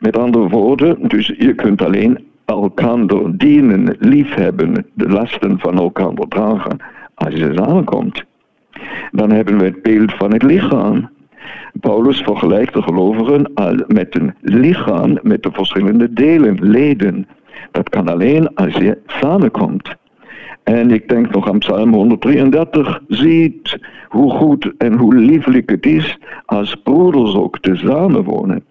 Met 0.01 0.19
andere 0.19 0.49
woorden, 0.49 1.09
dus 1.09 1.27
je 1.39 1.55
kunt 1.55 1.83
alleen 1.83 2.19
elkander 2.45 3.39
dienen, 3.39 3.97
liefhebben, 3.99 4.87
de 4.95 5.09
lasten 5.09 5.59
van 5.59 5.79
elkander 5.79 6.29
dragen. 6.29 6.79
Als 7.15 7.35
je 7.35 7.53
samenkomt, 7.55 8.25
dan 9.13 9.31
hebben 9.31 9.59
we 9.59 9.65
het 9.65 9.83
beeld 9.83 10.13
van 10.13 10.33
het 10.33 10.43
lichaam. 10.43 11.11
Paulus 11.81 12.21
vergelijkt 12.21 12.75
de 12.75 12.83
gelovigen 12.83 13.53
met 13.87 14.17
een 14.17 14.35
lichaam 14.41 15.19
met 15.23 15.43
de 15.43 15.51
verschillende 15.53 16.13
delen, 16.13 16.57
leden. 16.61 17.27
Dat 17.71 17.89
kan 17.89 18.09
alleen 18.09 18.55
als 18.55 18.75
je 18.75 18.99
samenkomt. 19.07 19.97
En 20.65 20.91
ik 20.91 21.09
denk 21.09 21.31
nog 21.31 21.49
aan 21.49 21.59
Psalm 21.59 21.93
133. 21.93 23.01
Ziet 23.09 23.79
hoe 24.09 24.31
goed 24.31 24.73
en 24.79 24.93
hoe 24.93 25.15
lieflijk 25.15 25.71
het 25.71 25.87
is 25.87 26.19
als 26.45 26.75
broeders 26.75 27.35
ook 27.35 27.59
te 27.59 27.77
samenwonen. 27.77 28.65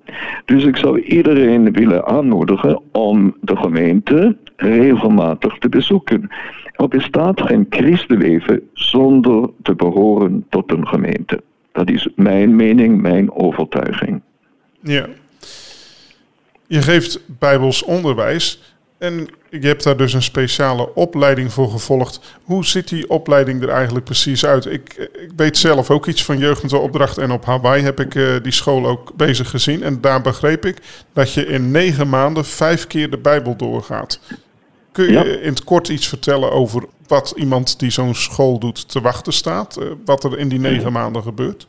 Dus 0.46 0.66
ik 0.66 0.78
zou 0.78 1.00
iedereen 1.02 1.72
willen 1.72 2.06
aanmoedigen 2.06 2.82
om 2.92 3.36
de 3.42 3.56
gemeente 3.56 4.38
regelmatig 4.56 5.58
te 5.58 5.70
bezoeken. 5.70 6.30
Er 6.74 6.88
bestaat 6.88 7.42
geen 7.42 7.66
christenleven 7.70 8.70
zonder 8.74 9.50
te 9.62 9.76
behoren 9.76 10.46
tot 10.50 10.72
een 10.72 10.88
gemeente. 10.88 11.44
Dat 11.72 11.90
is 11.90 12.10
mijn 12.16 12.56
mening, 12.56 13.02
mijn 13.02 13.32
overtuiging. 13.32 14.22
Ja. 14.80 15.08
Je 16.68 16.82
geeft 16.82 17.20
Bijbels 17.40 17.84
onderwijs. 17.84 18.76
En 18.98 19.28
je 19.50 19.68
hebt 19.68 19.84
daar 19.84 19.98
dus 19.98 20.14
een 20.14 20.22
speciale 20.22 20.96
opleiding 20.96 21.54
voor 21.54 21.70
gevolgd. 21.70 22.40
Hoe 22.44 22.66
ziet 22.66 22.90
die 22.90 23.10
opleiding 23.10 23.62
er 23.62 23.70
eigenlijk 23.70 24.06
precies 24.06 24.46
uit? 24.46 24.66
Ik, 24.66 25.10
ik 25.14 25.32
weet 25.36 25.58
zelf 25.58 25.90
ook 25.90 26.08
iets 26.08 26.26
van 26.26 26.38
jeugd 26.38 26.64
met 26.64 26.74
opdracht. 26.74 27.18
En 27.18 27.32
op 27.32 27.46
Hawaii 27.46 27.84
heb 27.84 28.00
ik 28.00 28.16
uh, 28.16 28.36
die 28.42 28.52
school 28.52 28.86
ook 28.86 29.12
bezig 29.16 29.50
gezien. 29.50 29.84
En 29.84 30.02
daar 30.02 30.22
begreep 30.22 30.66
ik 30.66 30.78
dat 31.14 31.34
je 31.34 31.46
in 31.46 31.72
negen 31.72 32.10
maanden 32.10 32.46
vijf 32.46 32.88
keer 32.88 33.10
de 33.10 33.18
Bijbel 33.18 33.56
doorgaat. 33.56 34.20
Kun 34.94 35.12
je 35.12 35.42
in 35.42 35.50
het 35.50 35.64
kort 35.64 35.90
iets 35.90 36.08
vertellen 36.08 36.52
over 36.52 36.84
wat 37.08 37.34
iemand 37.38 37.80
die 37.80 37.90
zo'n 37.90 38.16
school 38.16 38.60
doet 38.60 38.90
te 38.90 39.02
wachten 39.02 39.34
staat? 39.34 39.78
Uh, 39.82 39.88
wat 40.06 40.24
er 40.24 40.38
in 40.38 40.48
die 40.48 40.60
negen 40.60 40.92
maanden 40.92 41.22
gebeurt? 41.22 41.68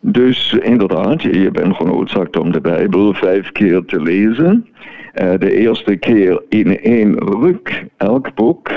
Dus 0.00 0.52
inderdaad, 0.52 1.22
je 1.22 1.50
bent 1.50 1.76
genoodzaakt 1.76 2.36
om 2.36 2.52
de 2.52 2.60
Bijbel 2.60 3.14
vijf 3.14 3.52
keer 3.52 3.84
te 3.84 4.00
lezen. 4.00 4.66
Uh, 5.14 5.32
de 5.38 5.52
eerste 5.52 5.96
keer 5.96 6.42
in 6.48 6.80
één 6.80 7.18
ruk, 7.18 7.84
elk 7.96 8.34
boek. 8.34 8.70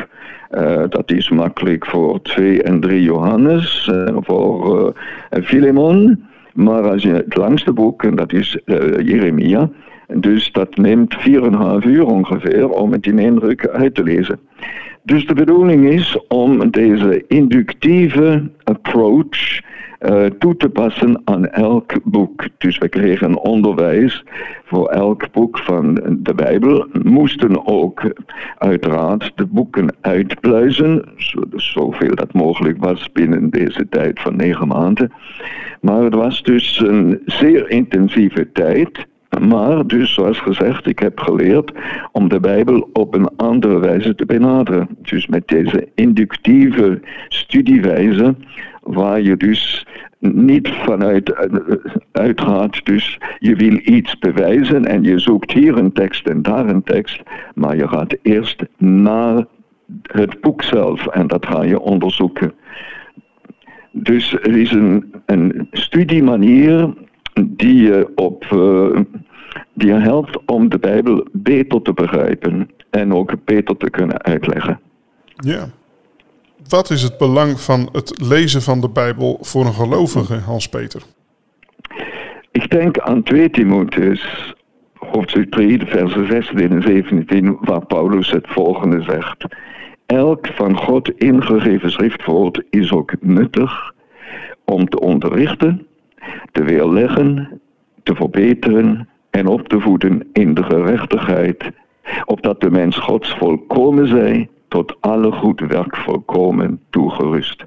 Uh, 0.51 0.83
dat 0.89 1.11
is 1.11 1.29
makkelijk 1.29 1.85
voor 1.85 2.21
2 2.21 2.63
en 2.63 2.79
3 2.79 3.03
Johannes, 3.03 3.89
uh, 3.91 4.17
voor 4.19 4.93
Filemon. 5.43 6.25
Maar 6.53 6.89
als 6.89 7.03
je 7.03 7.13
het 7.13 7.35
langste 7.35 7.73
boek, 7.73 8.03
en 8.03 8.15
dat 8.15 8.33
is 8.33 8.57
Jeremia, 9.03 9.69
dus 10.15 10.51
dat 10.51 10.77
neemt 10.77 11.17
4,5 11.17 11.23
uur 11.85 12.05
ongeveer 12.05 12.69
om 12.69 12.91
het 12.91 13.05
in 13.05 13.19
één 13.19 13.57
uit 13.71 13.95
te 13.95 14.03
lezen. 14.03 14.39
Dus 15.03 15.25
de 15.25 15.33
bedoeling 15.33 15.89
is 15.89 16.17
om 16.27 16.71
deze 16.71 17.23
inductieve 17.27 18.49
approach 18.63 19.59
uh, 20.01 20.25
toe 20.25 20.57
te 20.57 20.69
passen 20.69 21.21
aan 21.23 21.47
elk 21.47 21.93
boek. 22.03 22.47
Dus 22.57 22.77
we 22.77 22.89
kregen 22.89 23.37
onderwijs 23.37 24.23
voor 24.65 24.87
elk 24.87 25.31
boek 25.31 25.57
van 25.57 25.93
de 26.19 26.33
Bijbel. 26.33 26.87
Moesten 27.03 27.67
ook 27.67 28.13
uiteraard 28.57 29.31
de 29.35 29.45
boeken 29.45 29.95
uitpluizen, 30.01 31.05
zoveel 31.55 32.15
dat 32.15 32.33
mogelijk 32.33 32.77
was 32.83 33.11
binnen 33.11 33.49
deze 33.49 33.87
tijd 33.89 34.19
van 34.19 34.35
negen 34.35 34.67
maanden. 34.67 35.11
Maar 35.81 36.03
het 36.03 36.15
was 36.15 36.43
dus 36.43 36.79
een 36.79 37.21
zeer 37.25 37.69
intensieve 37.69 38.51
tijd. 38.51 39.09
Maar 39.39 39.87
dus 39.87 40.13
zoals 40.13 40.39
gezegd, 40.39 40.87
ik 40.87 40.99
heb 40.99 41.19
geleerd 41.19 41.71
om 42.11 42.29
de 42.29 42.39
Bijbel 42.39 42.89
op 42.93 43.15
een 43.15 43.29
andere 43.37 43.79
wijze 43.79 44.15
te 44.15 44.25
benaderen. 44.25 44.87
Dus 45.01 45.27
met 45.27 45.47
deze 45.47 45.87
inductieve 45.95 46.99
studiewijze, 47.27 48.35
waar 48.81 49.21
je 49.21 49.37
dus 49.37 49.85
niet 50.19 50.69
vanuit 50.69 51.49
uitgaat, 52.11 52.85
dus 52.85 53.19
je 53.39 53.55
wil 53.55 53.79
iets 53.83 54.19
bewijzen 54.19 54.85
en 54.85 55.03
je 55.03 55.19
zoekt 55.19 55.51
hier 55.51 55.77
een 55.77 55.91
tekst 55.91 56.27
en 56.27 56.41
daar 56.41 56.69
een 56.69 56.83
tekst, 56.83 57.21
maar 57.55 57.75
je 57.75 57.87
gaat 57.87 58.17
eerst 58.21 58.63
naar 58.77 59.45
het 60.01 60.41
boek 60.41 60.63
zelf 60.63 61.07
en 61.07 61.27
dat 61.27 61.45
ga 61.45 61.63
je 61.63 61.79
onderzoeken. 61.79 62.53
Dus 63.91 64.33
er 64.33 64.57
is 64.57 64.71
een 64.71 65.67
studiemanier 65.71 66.93
die 67.49 67.81
je 67.81 68.11
op 68.15 68.45
uh, 68.53 68.99
die 69.73 69.93
helpt 69.93 70.37
om 70.45 70.69
de 70.69 70.79
Bijbel 70.79 71.25
beter 71.31 71.81
te 71.81 71.93
begrijpen 71.93 72.69
en 72.89 73.13
ook 73.13 73.33
beter 73.45 73.77
te 73.77 73.89
kunnen 73.89 74.23
uitleggen. 74.23 74.79
Ja. 75.35 75.69
Wat 76.67 76.89
is 76.89 77.01
het 77.01 77.17
belang 77.17 77.59
van 77.59 77.89
het 77.91 78.21
lezen 78.21 78.61
van 78.61 78.81
de 78.81 78.89
Bijbel 78.89 79.37
voor 79.41 79.65
een 79.65 79.73
gelovige, 79.73 80.35
Hans-Peter? 80.35 81.01
Ik 82.51 82.69
denk 82.69 82.99
aan 82.99 83.23
2 83.23 83.49
Timotheus, 83.49 84.53
hoofdstuk 84.93 85.51
3, 85.51 85.85
versen 85.85 86.27
16 86.27 86.71
en 86.71 86.81
17, 86.81 87.57
waar 87.61 87.85
Paulus 87.85 88.31
het 88.31 88.47
volgende 88.47 89.01
zegt. 89.01 89.45
Elk 90.05 90.47
van 90.47 90.77
God 90.77 91.09
ingegeven 91.09 91.91
schriftwoord 91.91 92.63
is 92.69 92.91
ook 92.91 93.13
nuttig 93.19 93.93
om 94.65 94.89
te 94.89 94.99
onderrichten, 94.99 95.87
te 96.51 96.63
weerleggen, 96.63 97.61
te 98.03 98.15
verbeteren 98.15 99.09
en 99.29 99.47
op 99.47 99.67
te 99.67 99.79
voeden 99.79 100.29
in 100.33 100.53
de 100.53 100.63
gerechtigheid, 100.63 101.71
opdat 102.25 102.61
de 102.61 102.71
mens 102.71 102.97
Gods 102.97 103.35
volkomen 103.37 104.07
zij, 104.07 104.49
tot 104.67 104.95
alle 104.99 105.31
goed 105.31 105.59
werk 105.59 105.95
volkomen 105.95 106.81
toegerust. 106.89 107.65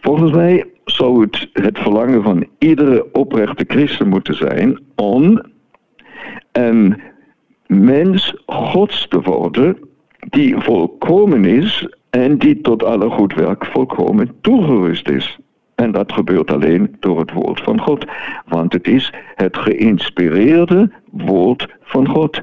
Volgens 0.00 0.32
mij 0.32 0.64
zou 0.84 1.20
het 1.20 1.48
het 1.52 1.78
verlangen 1.78 2.22
van 2.22 2.46
iedere 2.58 3.12
oprechte 3.12 3.64
christen 3.68 4.08
moeten 4.08 4.34
zijn 4.34 4.80
om 4.96 5.42
een 6.52 7.00
mens 7.66 8.42
gods 8.46 9.08
te 9.08 9.20
worden 9.20 9.78
die 10.28 10.56
volkomen 10.58 11.44
is 11.44 11.88
en 12.10 12.38
die 12.38 12.60
tot 12.60 12.84
alle 12.84 13.10
goed 13.10 13.34
werk 13.34 13.66
volkomen 13.66 14.34
toegerust 14.40 15.08
is. 15.08 15.38
En 15.80 15.90
dat 15.90 16.12
gebeurt 16.12 16.50
alleen 16.50 16.96
door 16.98 17.18
het 17.18 17.32
woord 17.32 17.60
van 17.60 17.80
God, 17.80 18.04
want 18.46 18.72
het 18.72 18.86
is 18.86 19.12
het 19.34 19.56
geïnspireerde 19.56 20.90
woord 21.10 21.68
van 21.82 22.08
God. 22.08 22.40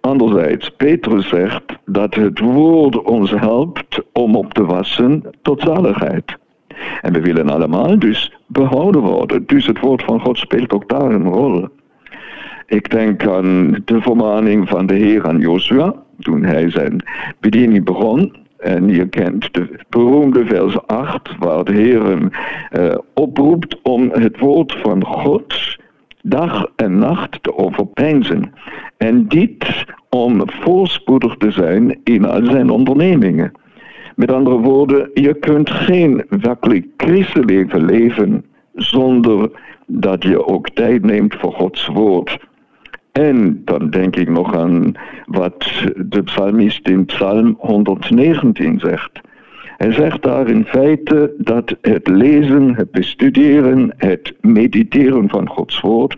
Anderzijds, 0.00 0.70
Petrus 0.76 1.28
zegt 1.28 1.62
dat 1.84 2.14
het 2.14 2.38
woord 2.38 3.02
ons 3.02 3.30
helpt 3.30 4.00
om 4.12 4.36
op 4.36 4.54
te 4.54 4.64
wassen 4.64 5.24
tot 5.42 5.60
zaligheid. 5.60 6.36
En 7.00 7.12
we 7.12 7.20
willen 7.20 7.50
allemaal 7.50 7.98
dus 7.98 8.32
behouden 8.46 9.00
worden. 9.00 9.46
Dus 9.46 9.66
het 9.66 9.80
woord 9.80 10.02
van 10.02 10.20
God 10.20 10.38
speelt 10.38 10.72
ook 10.72 10.88
daar 10.88 11.10
een 11.10 11.28
rol. 11.28 11.68
Ik 12.66 12.90
denk 12.90 13.26
aan 13.26 13.82
de 13.84 14.00
vermaning 14.00 14.68
van 14.68 14.86
de 14.86 14.94
Heer 14.94 15.26
aan 15.28 15.38
Joshua, 15.38 15.94
toen 16.18 16.44
hij 16.44 16.70
zijn 16.70 17.04
bediening 17.40 17.84
begon. 17.84 18.45
En 18.58 18.88
je 18.88 19.08
kent 19.08 19.54
de 19.54 19.78
beroemde 19.88 20.44
vers 20.44 20.86
8, 20.86 21.38
waar 21.38 21.64
de 21.64 21.72
Heer 21.72 22.30
uh, 22.72 22.94
oproept 23.14 23.82
om 23.82 24.10
het 24.10 24.38
woord 24.38 24.72
van 24.72 25.04
God 25.04 25.76
dag 26.22 26.66
en 26.76 26.98
nacht 26.98 27.42
te 27.42 27.56
overpeinzen. 27.58 28.52
En 28.96 29.28
dit 29.28 29.84
om 30.10 30.42
voorspoedig 30.46 31.36
te 31.36 31.50
zijn 31.50 32.00
in 32.04 32.24
al 32.24 32.44
zijn 32.44 32.70
ondernemingen. 32.70 33.52
Met 34.14 34.32
andere 34.32 34.56
woorden, 34.56 35.10
je 35.14 35.34
kunt 35.34 35.70
geen 35.70 36.24
werkelijk 36.28 36.86
christenleven 36.96 37.84
leven 37.84 38.44
zonder 38.74 39.50
dat 39.86 40.22
je 40.22 40.46
ook 40.46 40.70
tijd 40.70 41.02
neemt 41.02 41.34
voor 41.34 41.52
Gods 41.52 41.86
woord. 41.86 42.38
En 43.16 43.62
dan 43.64 43.90
denk 43.90 44.16
ik 44.16 44.28
nog 44.28 44.54
aan 44.54 44.92
wat 45.26 45.84
de 45.96 46.22
psalmist 46.22 46.88
in 46.88 47.04
Psalm 47.04 47.56
119 47.58 48.78
zegt. 48.80 49.20
Hij 49.76 49.92
zegt 49.92 50.22
daar 50.22 50.48
in 50.48 50.64
feite 50.64 51.34
dat 51.38 51.76
het 51.80 52.08
lezen, 52.08 52.74
het 52.74 52.90
bestuderen, 52.90 53.94
het 53.96 54.34
mediteren 54.40 55.28
van 55.28 55.48
Gods 55.48 55.80
woord 55.80 56.16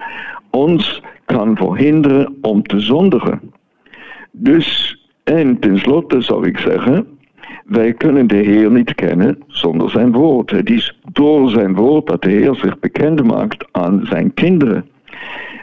ons 0.51 1.03
kan 1.25 1.57
verhinderen 1.57 2.37
om 2.43 2.63
te 2.63 2.81
zondigen. 2.81 3.41
Dus, 4.31 4.99
en 5.25 5.59
tenslotte 5.59 6.21
zou 6.21 6.47
ik 6.47 6.59
zeggen, 6.59 7.07
wij 7.65 7.93
kunnen 7.93 8.27
de 8.27 8.37
Heer 8.37 8.71
niet 8.71 8.95
kennen 8.95 9.39
zonder 9.47 9.91
zijn 9.91 10.13
woord. 10.13 10.51
Het 10.51 10.71
is 10.71 10.99
door 11.13 11.51
zijn 11.51 11.75
woord 11.75 12.07
dat 12.07 12.23
de 12.23 12.31
Heer 12.31 12.55
zich 12.55 12.79
bekend 12.79 13.25
maakt 13.25 13.67
aan 13.73 14.01
zijn 14.05 14.35
kinderen. 14.35 14.85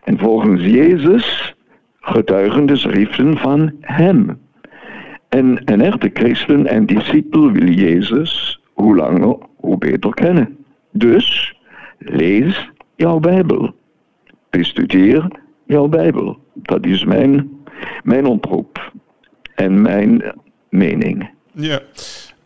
En 0.05 0.19
volgens 0.19 0.61
Jezus 0.61 1.55
getuigen 1.99 2.65
de 2.65 2.75
schriften 2.75 3.37
van 3.37 3.71
hem. 3.79 4.39
En 5.29 5.61
een 5.65 5.81
echte 5.81 6.09
christen 6.13 6.67
en 6.67 6.85
discipel 6.85 7.51
wil 7.51 7.67
Jezus 7.69 8.61
hoe 8.73 8.95
langer, 8.95 9.37
hoe 9.55 9.77
beter 9.77 10.13
kennen. 10.13 10.57
Dus 10.91 11.55
lees 11.97 12.69
jouw 12.95 13.19
Bijbel. 13.19 13.75
Bestudeer 14.49 15.27
jouw 15.63 15.87
Bijbel. 15.87 16.39
Dat 16.53 16.85
is 16.85 17.03
mijn, 17.03 17.49
mijn 18.03 18.25
oproep 18.25 18.91
en 19.55 19.81
mijn 19.81 20.33
mening. 20.69 21.29
Ja, 21.51 21.79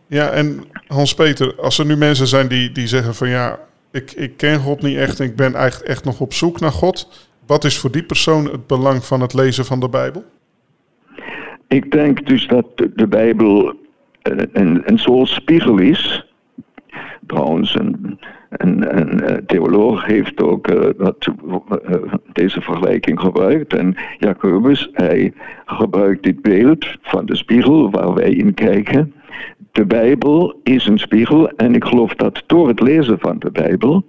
ja 0.06 0.30
en 0.30 0.64
Hans-Peter, 0.86 1.54
als 1.60 1.78
er 1.78 1.86
nu 1.86 1.96
mensen 1.96 2.26
zijn 2.26 2.48
die, 2.48 2.72
die 2.72 2.86
zeggen 2.86 3.14
van 3.14 3.28
ja, 3.28 3.58
ik, 3.92 4.12
ik 4.12 4.36
ken 4.36 4.58
God 4.58 4.82
niet 4.82 4.96
echt 4.96 5.20
en 5.20 5.26
ik 5.26 5.36
ben 5.36 5.54
eigenlijk 5.54 5.90
echt 5.90 6.04
nog 6.04 6.20
op 6.20 6.32
zoek 6.32 6.60
naar 6.60 6.72
God. 6.72 7.28
Wat 7.50 7.64
is 7.64 7.78
voor 7.78 7.90
die 7.90 8.02
persoon 8.02 8.44
het 8.44 8.66
belang 8.66 9.04
van 9.04 9.20
het 9.20 9.34
lezen 9.34 9.64
van 9.64 9.80
de 9.80 9.88
Bijbel? 9.88 10.24
Ik 11.68 11.90
denk 11.90 12.26
dus 12.26 12.46
dat 12.46 12.66
de 12.94 13.06
Bijbel 13.08 13.74
een, 14.22 14.82
een 14.84 15.26
spiegel 15.26 15.78
is. 15.78 16.32
Trouwens, 17.26 17.74
een, 17.74 18.18
een, 18.48 18.84
eh, 18.84 19.36
theoloog 19.46 20.04
heeft 20.04 20.42
ook 20.42 20.68
dat, 20.98 21.28
uh, 21.46 22.14
deze 22.32 22.60
vergelijking 22.60 23.20
gebruikt. 23.20 23.74
En 23.74 23.96
Jacobus, 24.18 24.88
hij 24.92 25.32
gebruikt 25.64 26.22
dit 26.22 26.42
beeld 26.42 26.86
van 27.02 27.26
de 27.26 27.36
spiegel 27.36 27.90
waar 27.90 28.14
wij 28.14 28.30
in 28.30 28.54
kijken. 28.54 29.12
De 29.72 29.86
Bijbel 29.86 30.60
is 30.62 30.86
een 30.86 30.98
spiegel 30.98 31.48
en 31.48 31.74
ik 31.74 31.84
geloof 31.84 32.14
dat 32.14 32.42
door 32.46 32.68
het 32.68 32.80
lezen 32.80 33.18
van 33.18 33.38
de 33.38 33.50
Bijbel 33.50 34.04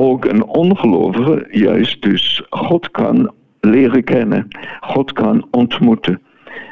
ook 0.00 0.24
een 0.24 0.44
ongelovige 0.44 1.46
juist 1.50 2.02
dus 2.02 2.42
God 2.50 2.90
kan 2.90 3.30
leren 3.60 4.04
kennen, 4.04 4.48
God 4.80 5.12
kan 5.12 5.46
ontmoeten. 5.50 6.20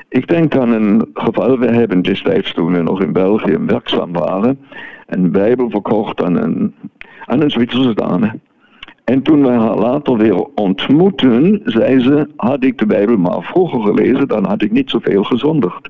Ik 0.09 0.29
denk 0.29 0.57
aan 0.57 0.71
een 0.71 1.09
geval, 1.15 1.59
we 1.59 1.67
hebben 1.67 2.03
destijds 2.03 2.53
toen 2.53 2.73
we 2.73 2.83
nog 2.83 3.03
in 3.03 3.13
België 3.13 3.59
werkzaam 3.59 4.13
waren, 4.13 4.59
een 5.07 5.31
Bijbel 5.31 5.71
verkocht 5.71 6.23
aan 6.23 6.37
een, 6.37 6.75
aan 7.25 7.41
een 7.41 7.51
Zwitserse 7.51 7.95
dame. 7.95 8.39
En 9.05 9.23
toen 9.23 9.43
wij 9.43 9.57
haar 9.57 9.79
later 9.79 10.17
weer 10.17 10.45
ontmoetten, 10.55 11.61
zei 11.65 12.01
ze, 12.01 12.29
had 12.37 12.65
ik 12.65 12.79
de 12.79 12.87
Bijbel 12.87 13.17
maar 13.17 13.43
vroeger 13.43 13.81
gelezen, 13.81 14.29
dan 14.29 14.47
had 14.47 14.63
ik 14.63 14.73
niet 14.73 14.91
zoveel 14.91 15.25
gezondigd. 15.25 15.89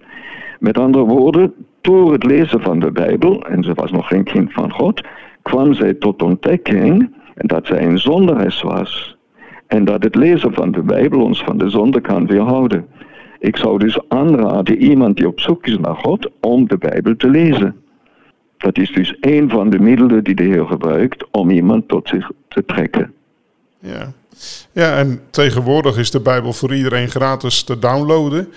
Met 0.59 0.79
andere 0.79 1.05
woorden, 1.05 1.55
door 1.81 2.13
het 2.13 2.25
lezen 2.25 2.61
van 2.61 2.79
de 2.79 2.93
Bijbel, 2.93 3.43
en 3.43 3.65
ze 3.65 3.75
was 3.75 3.91
nog 3.91 4.09
geen 4.09 4.25
kind 4.25 4.53
van 4.53 4.73
God, 4.73 5.01
kwam 5.43 5.75
zij 5.75 5.95
tot 5.95 6.23
ontdekking 6.23 7.15
dat 7.37 7.67
zij 7.67 7.83
een 7.83 7.99
zonderes 7.99 8.63
was. 8.63 9.17
En 9.67 9.85
dat 9.85 10.03
het 10.03 10.15
lezen 10.15 10.55
van 10.55 10.73
de 10.73 10.83
Bijbel 10.83 11.21
ons 11.21 11.43
van 11.43 11.59
de 11.59 11.69
zonde 11.69 12.01
kan 12.01 12.27
weerhouden. 12.27 12.87
Ik 13.39 13.57
zou 13.57 13.79
dus 13.79 13.99
aanraden 14.09 14.83
iemand 14.83 15.17
die 15.17 15.27
op 15.27 15.41
zoek 15.41 15.67
is 15.67 15.79
naar 15.79 15.97
God 15.97 16.31
om 16.41 16.69
de 16.69 16.79
Bijbel 16.79 17.17
te 17.17 17.29
lezen. 17.29 17.77
Dat 18.57 18.79
is 18.79 18.93
dus 18.93 19.17
een 19.21 19.51
van 19.51 19.71
de 19.71 19.79
middelen 19.79 20.25
die 20.25 20.35
de 20.35 20.43
Heer 20.43 20.67
gebruikt 20.67 21.25
om 21.31 21.51
iemand 21.51 21.89
tot 21.89 22.09
zich 22.09 22.31
te 22.49 22.65
trekken. 22.65 23.13
Ja. 23.79 24.13
Ja, 24.73 24.97
en 24.97 25.21
tegenwoordig 25.31 25.99
is 25.99 26.11
de 26.11 26.21
Bijbel 26.21 26.53
voor 26.53 26.75
iedereen 26.75 27.09
gratis 27.09 27.63
te 27.63 27.79
downloaden. 27.79 28.49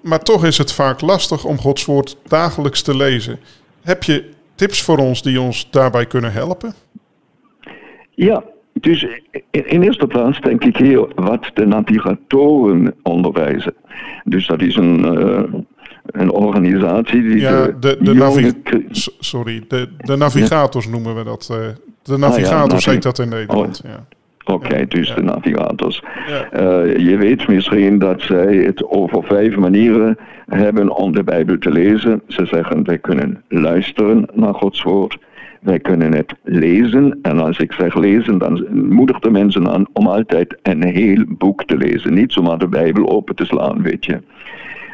Maar 0.00 0.22
toch 0.22 0.44
is 0.44 0.58
het 0.58 0.72
vaak 0.72 1.00
lastig 1.00 1.44
om 1.44 1.58
Gods 1.58 1.84
woord 1.84 2.16
dagelijks 2.26 2.82
te 2.82 2.96
lezen. 2.96 3.38
Heb 3.82 4.02
je 4.02 4.30
tips 4.54 4.82
voor 4.82 4.98
ons 4.98 5.22
die 5.22 5.40
ons 5.40 5.68
daarbij 5.70 6.06
kunnen 6.06 6.32
helpen? 6.32 6.74
Ja, 8.24 8.42
dus 8.72 9.06
in, 9.50 9.82
eerste 9.82 10.06
plaats 10.06 10.40
denk 10.40 10.64
ik 10.64 10.76
hier 10.76 11.06
wat 11.14 11.50
de 11.54 11.66
navigatoren 11.66 12.94
onderwijzen. 13.02 13.74
Dus 14.24 14.46
dat 14.46 14.62
is 14.62 14.76
een, 14.76 15.18
uh, 15.18 15.42
een 16.06 16.30
organisatie 16.30 17.22
die. 17.22 17.40
Ja, 17.40 17.66
de, 17.66 17.96
de, 18.00 18.86
sorry, 19.18 19.64
de, 19.68 19.88
de 19.96 20.16
navigators 20.16 20.88
noemen 20.88 21.14
we 21.14 21.24
dat. 21.24 21.48
Uh, 21.52 21.58
de 22.02 22.18
navigators 22.18 22.88
ah, 22.88 22.94
ja, 22.94 23.00
dat 23.00 23.18
in 23.18 23.28
Nederland. 23.28 23.82
Oh. 23.84 23.90
Ja. 23.90 24.04
Oké, 24.44 24.66
okay, 24.66 24.86
dus 24.86 25.14
de 25.14 25.22
navigators. 25.22 26.02
Uh, 26.52 26.96
je 26.96 27.16
weet 27.16 27.48
misschien 27.48 27.98
dat 27.98 28.20
zij 28.20 28.56
het 28.56 28.84
over 28.84 29.22
vijf 29.22 29.56
manieren 29.56 30.18
hebben 30.48 30.96
om 30.96 31.12
de 31.12 31.22
Bijbel 31.22 31.58
te 31.58 31.70
lezen. 31.70 32.22
Ze 32.28 32.46
zeggen 32.46 32.84
wij 32.84 32.98
kunnen 32.98 33.42
luisteren 33.48 34.28
naar 34.32 34.54
Gods 34.54 34.82
woord. 34.82 35.18
Wij 35.62 35.78
kunnen 35.78 36.14
het 36.14 36.34
lezen. 36.42 37.18
En 37.22 37.38
als 37.38 37.58
ik 37.58 37.72
zeg 37.72 37.94
lezen, 37.94 38.38
dan 38.38 38.66
moedigt 38.70 39.22
de 39.22 39.30
mensen 39.30 39.68
aan 39.68 39.86
om 39.92 40.06
altijd 40.06 40.58
een 40.62 40.84
heel 40.84 41.24
boek 41.28 41.64
te 41.64 41.76
lezen. 41.76 42.14
Niet 42.14 42.32
zomaar 42.32 42.58
de 42.58 42.68
Bijbel 42.68 43.08
open 43.08 43.34
te 43.34 43.44
slaan, 43.44 43.82
weet 43.82 44.04
je. 44.04 44.20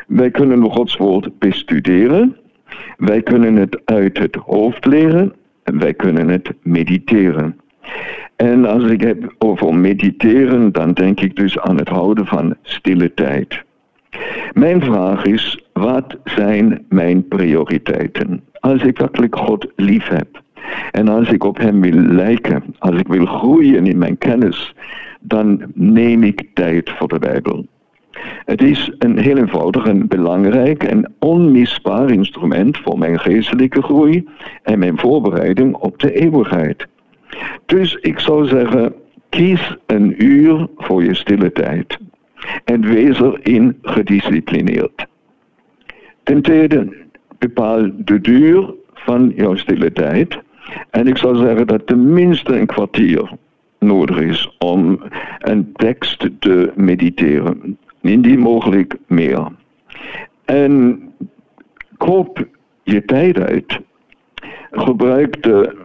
Wij 0.07 0.31
kunnen 0.31 0.71
Gods 0.71 0.97
woord 0.97 1.39
bestuderen. 1.39 2.37
Wij 2.97 3.23
kunnen 3.23 3.57
het 3.57 3.81
uit 3.85 4.19
het 4.19 4.35
hoofd 4.35 4.87
leren. 4.87 5.33
En 5.63 5.79
wij 5.79 5.95
kunnen 5.95 6.29
het 6.29 6.53
mediteren. 6.63 7.61
En 8.37 8.65
als 8.65 8.85
ik 8.85 9.01
heb 9.01 9.35
over 9.39 9.75
mediteren, 9.75 10.73
dan 10.73 10.93
denk 10.93 11.21
ik 11.21 11.37
dus 11.37 11.59
aan 11.59 11.77
het 11.77 11.89
houden 11.89 12.27
van 12.27 12.57
stille 12.63 13.15
tijd. 13.15 13.63
Mijn 14.53 14.83
vraag 14.83 15.25
is, 15.25 15.65
wat 15.73 16.17
zijn 16.25 16.85
mijn 16.89 17.29
prioriteiten? 17.29 18.43
Als 18.61 18.83
ik 18.83 18.99
werkelijk 18.99 19.37
God 19.37 19.67
lief 19.77 20.09
heb, 20.09 20.43
en 20.91 21.09
als 21.09 21.31
ik 21.31 21.45
op 21.45 21.59
Hem 21.59 21.81
wil 21.81 22.01
lijken, 22.01 22.63
als 22.79 22.97
ik 22.97 23.09
wil 23.09 23.27
groeien 23.27 23.87
in 23.87 23.99
mijn 23.99 24.19
kennis, 24.19 24.75
dan 25.21 25.63
neem 25.75 26.23
ik 26.23 26.49
tijd 26.55 26.91
voor 26.91 27.09
de 27.09 27.19
Bijbel. 27.19 27.67
Het 28.45 28.63
is 28.63 28.93
een 28.99 29.19
heel 29.19 29.37
eenvoudig 29.37 29.87
en 29.87 30.09
belangrijk 30.09 30.85
en 30.85 31.13
onmisbaar 31.19 32.11
instrument 32.11 32.79
voor 32.79 32.99
mijn 32.99 33.19
geestelijke 33.19 33.83
groei 33.83 34.29
en 34.63 34.79
mijn 34.79 34.99
voorbereiding 34.99 35.75
op 35.75 35.99
de 35.99 36.13
eeuwigheid. 36.13 36.87
Dus 37.67 37.95
ik 37.95 38.19
zou 38.19 38.47
zeggen, 38.47 38.95
kies 39.29 39.77
een 39.87 40.25
uur 40.25 40.69
voor 40.77 41.05
je 41.05 41.15
stille 41.15 41.53
tijd 41.53 41.99
en 42.65 42.81
wees 42.81 43.21
erin 43.21 43.79
gedisciplineerd. 43.83 45.07
Ten 46.23 46.43
tweede, 46.43 46.97
bepaal 47.39 47.91
de 47.97 48.21
duur 48.21 48.75
van 48.95 49.33
jouw 49.37 49.57
stille 49.57 49.93
tijd 49.93 50.39
En 50.91 51.07
ik 51.07 51.17
zou 51.17 51.37
zeggen 51.37 51.67
dat 51.67 51.87
tenminste 51.87 52.59
een 52.59 52.67
kwartier 52.67 53.31
nodig 53.79 54.21
is 54.21 54.57
om 54.59 55.03
een 55.39 55.73
tekst 55.73 56.29
te 56.39 56.73
mediteren. 56.75 57.79
Indien 58.01 58.39
mogelijk 58.39 58.97
meer. 59.07 59.47
En 60.45 61.03
koop 61.97 62.47
je 62.83 63.05
tijd 63.05 63.39
uit. 63.41 63.79
Gebruik 64.71 65.43
de 65.43 65.77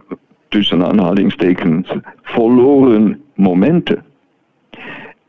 tussen 0.48 0.84
aanhalingstekens 0.84 1.92
verloren 2.22 3.22
momenten. 3.34 4.04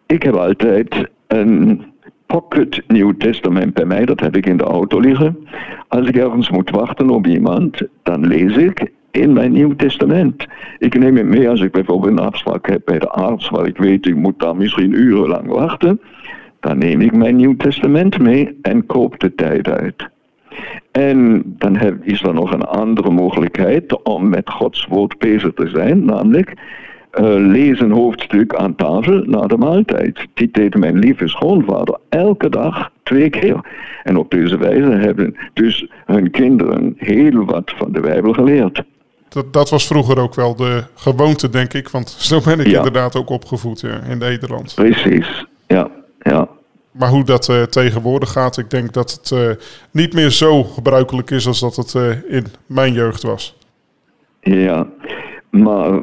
Ik 0.05 0.23
heb 0.23 0.35
altijd 0.35 1.09
een 1.27 1.83
pocket 2.25 2.83
Nieuw 2.87 3.17
Testament 3.17 3.73
bij 3.73 3.85
mij, 3.85 4.05
dat 4.05 4.19
heb 4.19 4.35
ik 4.35 4.45
in 4.45 4.57
de 4.57 4.63
auto 4.63 4.99
liggen. 4.99 5.47
Als 5.87 6.07
ik 6.07 6.15
ergens 6.15 6.49
moet 6.49 6.69
wachten 6.69 7.09
op 7.09 7.27
iemand, 7.27 7.81
dan 8.03 8.27
lees 8.27 8.57
ik 8.57 8.91
in 9.17 9.33
mijn 9.33 9.51
Nieuw 9.51 9.75
Testament. 9.75 10.45
Ik 10.77 10.99
neem 10.99 11.15
het 11.15 11.25
mee 11.25 11.49
als 11.49 11.61
ik 11.61 11.71
bijvoorbeeld 11.71 12.19
een 12.19 12.25
afspraak 12.25 12.69
heb 12.69 12.81
bij 12.85 12.99
de 12.99 13.09
arts, 13.09 13.49
waar 13.49 13.67
ik 13.67 13.77
weet 13.77 14.05
ik 14.05 14.15
moet 14.15 14.39
daar 14.39 14.55
misschien 14.55 14.91
urenlang 14.91 15.47
wachten. 15.47 16.01
Dan 16.59 16.77
neem 16.77 17.01
ik 17.01 17.15
mijn 17.15 17.35
Nieuw 17.35 17.55
Testament 17.55 18.19
mee 18.19 18.57
en 18.61 18.85
koop 18.85 19.19
de 19.19 19.35
tijd 19.35 19.67
uit. 19.67 20.09
En 20.91 21.43
dan 21.45 21.77
is 22.01 22.21
er 22.21 22.33
nog 22.33 22.53
een 22.53 22.65
andere 22.65 23.11
mogelijkheid 23.11 24.03
om 24.03 24.29
met 24.29 24.49
Gods 24.49 24.85
woord 24.85 25.17
bezig 25.17 25.53
te 25.53 25.67
zijn, 25.67 26.05
namelijk 26.05 26.53
uh, 27.19 27.35
lees 27.37 27.79
een 27.79 27.91
hoofdstuk 27.91 28.55
aan 28.55 28.75
tafel 28.75 29.23
na 29.25 29.47
de 29.47 29.57
maaltijd. 29.57 30.27
Die 30.33 30.49
deed 30.51 30.75
mijn 30.75 30.99
lieve 30.99 31.27
schoonvader 31.27 31.97
elke 32.09 32.49
dag 32.49 32.91
twee 33.03 33.29
keer. 33.29 33.59
En 34.03 34.17
op 34.17 34.31
deze 34.31 34.57
wijze 34.57 34.91
hebben 34.91 35.35
dus 35.53 35.87
hun 36.05 36.31
kinderen 36.31 36.93
heel 36.97 37.45
wat 37.45 37.73
van 37.77 37.91
de 37.91 37.99
Bijbel 37.99 38.33
geleerd. 38.33 38.83
Dat, 39.35 39.53
dat 39.53 39.69
was 39.69 39.87
vroeger 39.87 40.19
ook 40.19 40.35
wel 40.35 40.55
de 40.55 40.83
gewoonte, 40.95 41.49
denk 41.49 41.73
ik. 41.73 41.89
Want 41.89 42.09
zo 42.09 42.41
ben 42.41 42.59
ik 42.59 42.65
inderdaad 42.65 43.15
ook 43.15 43.29
opgevoed 43.29 43.79
ja, 43.81 44.01
in 44.01 44.17
Nederland. 44.17 44.73
Precies, 44.75 45.45
ja. 45.67 45.89
ja. 46.19 46.47
Maar 46.91 47.09
hoe 47.09 47.23
dat 47.23 47.49
uh, 47.49 47.61
tegenwoordig 47.61 48.31
gaat, 48.31 48.57
ik 48.57 48.69
denk 48.69 48.93
dat 48.93 49.11
het 49.11 49.31
uh, 49.31 49.49
niet 49.91 50.13
meer 50.13 50.29
zo 50.29 50.63
gebruikelijk 50.63 51.31
is 51.31 51.47
als 51.47 51.59
dat 51.59 51.75
het 51.75 51.93
uh, 51.93 52.31
in 52.31 52.45
mijn 52.65 52.93
jeugd 52.93 53.23
was. 53.23 53.57
Ja, 54.39 54.87
maar 55.49 56.01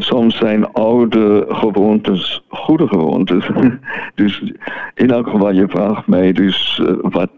soms 0.00 0.36
zijn 0.36 0.72
oude 0.72 1.44
gewoontes 1.48 2.44
goede 2.48 2.88
gewoontes. 2.88 3.48
dus 4.14 4.52
in 4.94 5.10
elk 5.10 5.28
geval, 5.28 5.52
je 5.52 5.68
vraagt 5.68 6.06
mij 6.06 6.32
dus 6.32 6.82
wat, 7.00 7.30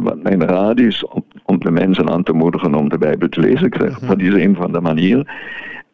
wat 0.00 0.22
mijn 0.22 0.42
raad 0.42 0.80
is 0.80 1.06
om, 1.06 1.24
om, 1.44 1.58
de 1.58 1.70
mensen 1.70 2.10
aan 2.10 2.22
te 2.22 2.32
moedigen 2.32 2.74
om 2.74 2.88
de 2.88 2.98
Bijbel 2.98 3.28
te 3.28 3.40
lezen. 3.40 3.66
Ik 3.66 3.76
zeg, 3.80 3.98
dat 3.98 4.20
is 4.20 4.34
een 4.34 4.54
van 4.54 4.72
de 4.72 4.80
manieren. 4.80 5.28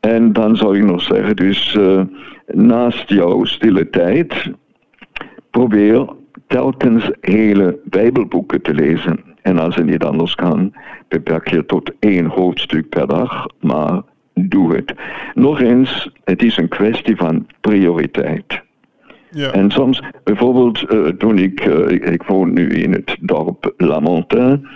En 0.01 0.33
dan 0.33 0.57
zou 0.57 0.79
ik 0.79 0.85
nog 0.85 1.03
zeggen, 1.03 1.37
dus 1.37 1.79
naast 2.47 3.09
jouw 3.09 3.45
stille 3.45 3.91
tijd 3.91 4.53
probeer 5.51 6.07
telkens 6.47 7.11
hele 7.21 7.79
Bijbelboeken 7.85 8.63
te 8.63 8.75
lezen. 8.75 9.21
En 9.43 9.59
als 9.59 9.75
het 9.75 9.87
niet 9.87 10.05
anders 10.05 10.35
kan, 10.35 10.73
beperk 11.09 11.49
je 11.49 11.67
tot 11.67 11.93
één 11.99 12.27
hoofdstuk 12.27 12.89
per 12.89 13.07
dag, 13.07 13.47
maar 13.61 14.03
doe 14.35 14.75
het. 14.75 14.95
Nog 15.35 15.61
eens, 15.61 16.11
het 16.25 16.43
is 16.43 16.57
een 16.57 16.69
kwestie 16.69 17.17
van 17.17 17.47
prioriteit. 17.61 18.63
Ja. 19.31 19.53
En 19.53 19.71
soms, 19.71 20.03
bijvoorbeeld 20.25 20.93
uh, 20.93 21.07
toen 21.07 21.39
ik, 21.39 21.65
uh, 21.65 22.13
ik 22.13 22.23
woon 22.23 22.53
nu 22.53 22.69
in 22.69 22.93
het 22.93 23.17
dorp 23.21 23.75
Lamontin. 23.77 24.67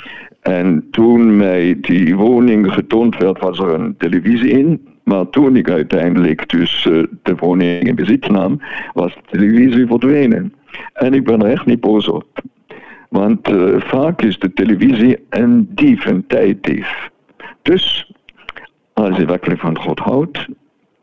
En 0.41 0.87
toen 0.91 1.37
mij 1.37 1.79
die 1.81 2.17
woning 2.17 2.73
getoond 2.73 3.17
werd, 3.17 3.41
was 3.41 3.59
er 3.59 3.75
een 3.75 3.97
televisie 3.97 4.51
in. 4.51 4.87
Maar 5.05 5.31
toen 5.31 5.57
ik 5.57 5.71
uiteindelijk 5.71 6.49
dus 6.49 6.85
uh, 6.85 7.05
de 7.23 7.35
woning 7.35 7.83
in 7.83 7.95
bezit 7.95 8.29
nam, 8.29 8.61
was 8.95 9.15
de 9.15 9.39
televisie 9.39 9.87
verdwenen. 9.87 10.53
En 10.93 11.15
ik 11.15 11.25
ben 11.25 11.43
er 11.43 11.51
echt 11.51 11.67
niet 11.67 11.81
boos 11.81 12.09
op. 12.09 12.27
Want 13.09 13.49
vaak 13.79 14.23
is 14.23 14.39
de 14.39 14.53
televisie 14.53 15.17
een 15.29 15.69
dief, 15.71 16.07
een 16.07 16.27
tijddief. 16.27 17.11
Dus 17.63 18.13
als 18.99 19.17
je 19.17 19.25
werkelijk 19.25 19.61
van 19.61 19.79
God 19.79 19.99
houdt, 19.99 20.47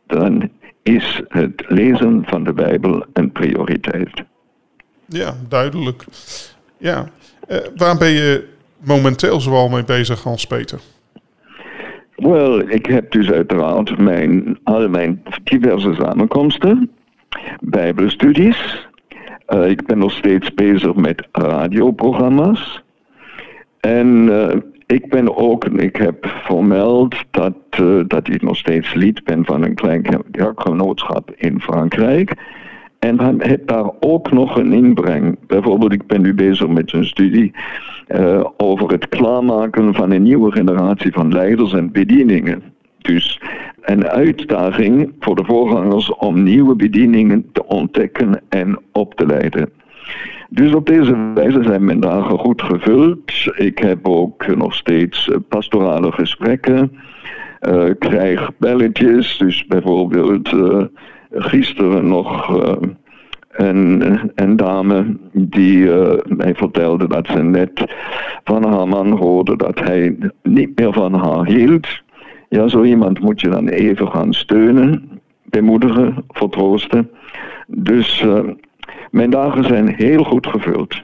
dan 0.07 0.49
is 0.83 1.21
het 1.27 1.63
lezen 1.67 2.23
van 2.25 2.43
de 2.43 2.53
Bijbel 2.53 3.05
een 3.13 3.31
prioriteit. 3.31 4.23
Ja, 5.05 5.33
duidelijk. 5.49 6.05
Ja. 6.77 7.09
Uh, 7.47 7.57
waar 7.75 7.97
ben 7.97 8.09
je 8.09 8.47
momenteel 8.83 9.41
zoal 9.41 9.69
mee 9.69 9.83
bezig, 9.83 10.23
Hans-Peter? 10.23 10.79
Wel, 12.15 12.59
ik 12.59 12.85
heb 12.85 13.11
dus 13.11 13.31
uiteraard 13.31 13.97
mijn, 13.97 14.59
al 14.63 14.89
mijn 14.89 15.23
diverse 15.43 15.93
samenkomsten, 15.99 16.91
bijbelstudies, 17.59 18.87
uh, 19.49 19.69
ik 19.69 19.85
ben 19.85 19.97
nog 19.97 20.11
steeds 20.11 20.53
bezig 20.53 20.95
met 20.95 21.27
radioprogramma's. 21.31 22.83
En 23.79 24.07
uh, 24.07 24.55
ik 24.85 25.09
ben 25.09 25.37
ook, 25.37 25.65
ik 25.65 25.95
heb 25.95 26.25
vermeld 26.43 27.15
dat, 27.31 27.53
uh, 27.81 28.03
dat 28.07 28.27
ik 28.27 28.41
nog 28.41 28.57
steeds 28.57 28.93
lid 28.93 29.23
ben 29.23 29.45
van 29.45 29.63
een 29.63 29.75
klein 29.75 30.25
kerkgenootschap 30.31 31.31
in 31.35 31.61
Frankrijk. 31.61 32.33
En 32.99 33.17
dan 33.17 33.41
heb 33.41 33.67
daar 33.67 33.89
ook 33.99 34.31
nog 34.31 34.57
een 34.57 34.73
inbreng. 34.73 35.37
Bijvoorbeeld, 35.47 35.93
ik 35.93 36.07
ben 36.07 36.21
nu 36.21 36.33
bezig 36.33 36.67
met 36.67 36.93
een 36.93 37.05
studie 37.05 37.51
over 38.57 38.91
het 38.91 39.09
klaarmaken 39.09 39.93
van 39.93 40.11
een 40.11 40.23
nieuwe 40.23 40.51
generatie 40.51 41.11
van 41.11 41.33
leiders 41.33 41.73
en 41.73 41.91
bedieningen. 41.91 42.63
Dus 42.97 43.41
een 43.81 44.07
uitdaging 44.07 45.13
voor 45.19 45.35
de 45.35 45.45
voorgangers 45.45 46.15
om 46.15 46.43
nieuwe 46.43 46.75
bedieningen 46.75 47.49
te 47.51 47.65
ontdekken 47.65 48.41
en 48.49 48.79
op 48.91 49.13
te 49.13 49.25
leiden. 49.25 49.69
Dus 50.49 50.73
op 50.73 50.85
deze 50.85 51.31
wijze 51.33 51.63
zijn 51.63 51.85
mijn 51.85 51.99
dagen 51.99 52.39
goed 52.39 52.61
gevuld. 52.61 53.31
Ik 53.55 53.79
heb 53.79 54.07
ook 54.07 54.55
nog 54.55 54.75
steeds 54.75 55.31
pastorale 55.49 56.11
gesprekken. 56.11 56.91
Uh, 57.69 57.89
krijg 57.99 58.51
belletjes, 58.57 59.37
dus 59.37 59.65
bijvoorbeeld 59.65 60.51
uh, 60.51 60.83
gisteren 61.31 62.07
nog 62.07 62.59
een, 63.49 64.03
een, 64.35 64.55
dame 64.55 65.17
die 65.31 65.89
mij 66.27 66.55
vertelde 66.55 67.07
dat 67.07 67.27
ze 67.27 67.43
net 67.43 67.95
van 68.43 68.65
haar 68.65 68.87
man 68.87 69.11
hoorde 69.11 69.55
dat 69.55 69.79
hij 69.79 70.17
niet 70.43 70.79
meer 70.79 70.93
van 70.93 71.13
haar 71.13 71.45
hield. 71.45 71.87
Ja, 72.49 72.67
zo 72.67 72.83
iemand 72.83 73.19
moet 73.19 73.41
je 73.41 73.49
dan 73.49 73.67
even 73.67 74.07
gaan 74.07 74.33
steunen, 74.33 75.09
bemoedigen, 75.43 76.25
vertroosten. 76.27 77.09
Dus 77.67 78.25
mijn 79.11 79.29
dagen 79.29 79.63
zijn 79.63 79.95
heel 79.95 80.23
goed 80.23 80.47
gevuld. 80.47 81.03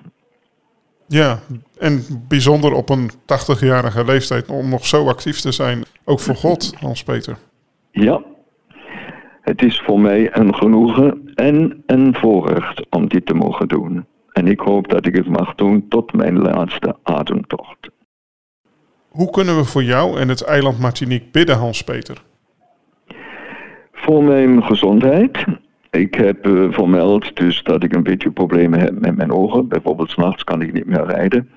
Ja, 1.08 1.40
en 1.80 2.04
bijzonder 2.28 2.74
op 2.74 2.90
een 2.90 3.12
80-jarige 3.12 4.06
leeftijd 4.06 4.50
om 4.50 4.70
nog 4.70 4.86
zo 4.86 5.08
actief 5.08 5.40
te 5.40 5.52
zijn, 5.52 5.84
ook 6.06 6.20
voor 6.20 6.36
God, 6.36 6.76
Hans-Peter. 6.80 7.38
Ja, 7.92 8.22
het 9.42 9.62
is 9.62 9.82
voor 9.86 10.00
mij 10.00 10.38
een 10.38 10.56
genoegen 10.56 11.32
en 11.36 11.84
een 11.86 12.16
voorrecht 12.16 12.86
om 12.90 13.08
dit 13.08 13.26
te 13.26 13.34
mogen 13.34 13.68
doen. 13.68 14.06
En 14.32 14.48
ik 14.48 14.60
hoop 14.60 14.90
dat 14.90 15.06
ik 15.06 15.16
het 15.16 15.28
mag 15.28 15.56
doen 15.56 15.88
tot 15.88 16.14
mijn 16.14 16.40
laatste 16.40 16.96
ademtocht. 17.04 17.90
Hoe 19.10 19.30
kunnen 19.30 19.58
we 19.58 19.66
voor 19.66 19.84
jou 19.84 20.20
en 20.20 20.30
het 20.30 20.44
eiland 20.44 20.80
Martinique 20.80 21.28
bidden, 21.32 21.58
Hans-Peter? 21.58 22.22
Voor 23.92 24.24
mijn 24.24 24.64
gezondheid. 24.64 25.46
Ik 25.92 26.16
heb 26.16 26.48
uh, 26.48 26.72
vermeld 26.72 27.36
dus 27.36 27.64
dat 27.64 27.84
ik 27.84 27.96
een 27.96 28.04
beetje 28.04 28.32
problemen 28.32 28.80
heb 28.80 29.00
met 29.00 29.18
mijn 29.18 29.32
ogen. 29.32 29.68
Bijvoorbeeld 29.68 30.10
s'nachts 30.10 30.44
kan 30.44 30.62
ik 30.62 30.74
niet 30.74 30.86
meer 30.86 31.06
rijden. 31.06 31.50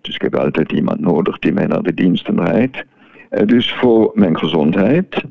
Dus 0.00 0.14
ik 0.14 0.22
heb 0.22 0.36
altijd 0.36 0.72
iemand 0.72 1.00
nodig 1.00 1.38
die 1.38 1.52
mij 1.52 1.66
naar 1.66 1.82
de 1.82 1.94
diensten 1.94 2.44
rijdt. 2.44 2.84
Uh, 3.30 3.46
dus 3.46 3.72
voor 3.72 4.10
mijn 4.14 4.38
gezondheid, 4.38 5.22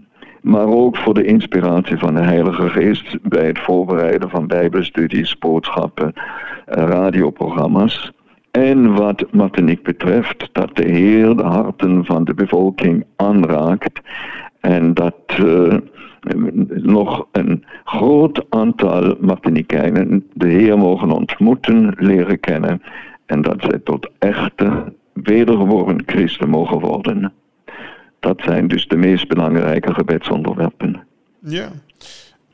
maar 0.42 0.66
ook 0.66 0.98
voor 0.98 1.14
de 1.14 1.26
inspiratie 1.26 1.98
van 1.98 2.14
de 2.16 2.22
Heilige 2.22 2.70
Geest 2.70 3.18
bij 3.22 3.48
het 3.48 3.60
voorbereiden 3.60 4.30
van 4.30 4.48
bijbelstudies, 4.48 5.38
boodschappen, 5.38 6.14
uh, 6.16 6.22
radioprogramma's. 6.66 8.12
En 8.52 8.94
wat 8.94 9.26
Martinique 9.32 9.84
betreft, 9.84 10.50
dat 10.52 10.76
de 10.76 10.86
Heer 10.86 11.36
de 11.36 11.44
harten 11.44 12.06
van 12.06 12.24
de 12.24 12.34
bevolking 12.34 13.06
aanraakt 13.16 14.02
en 14.60 14.94
dat 14.94 15.16
nog 16.82 17.28
een 17.32 17.66
groot 17.84 18.46
aantal 18.50 19.16
Martiniquijnen 19.20 20.30
de 20.34 20.48
Heer 20.48 20.78
mogen 20.78 21.12
ontmoeten, 21.12 21.94
leren 21.98 22.40
kennen 22.40 22.82
en 23.26 23.42
dat 23.42 23.62
zij 23.62 23.80
tot 23.84 24.10
echte 24.20 24.94
wedergeboren 25.14 26.04
christen 26.06 26.50
mogen 26.50 26.80
worden. 26.80 27.34
Dat 28.20 28.42
zijn 28.42 28.68
dus 28.68 28.88
de 28.88 28.96
meest 28.96 29.28
belangrijke 29.28 29.94
gebedsonderwerpen. 29.94 31.04
Ja, 31.40 31.72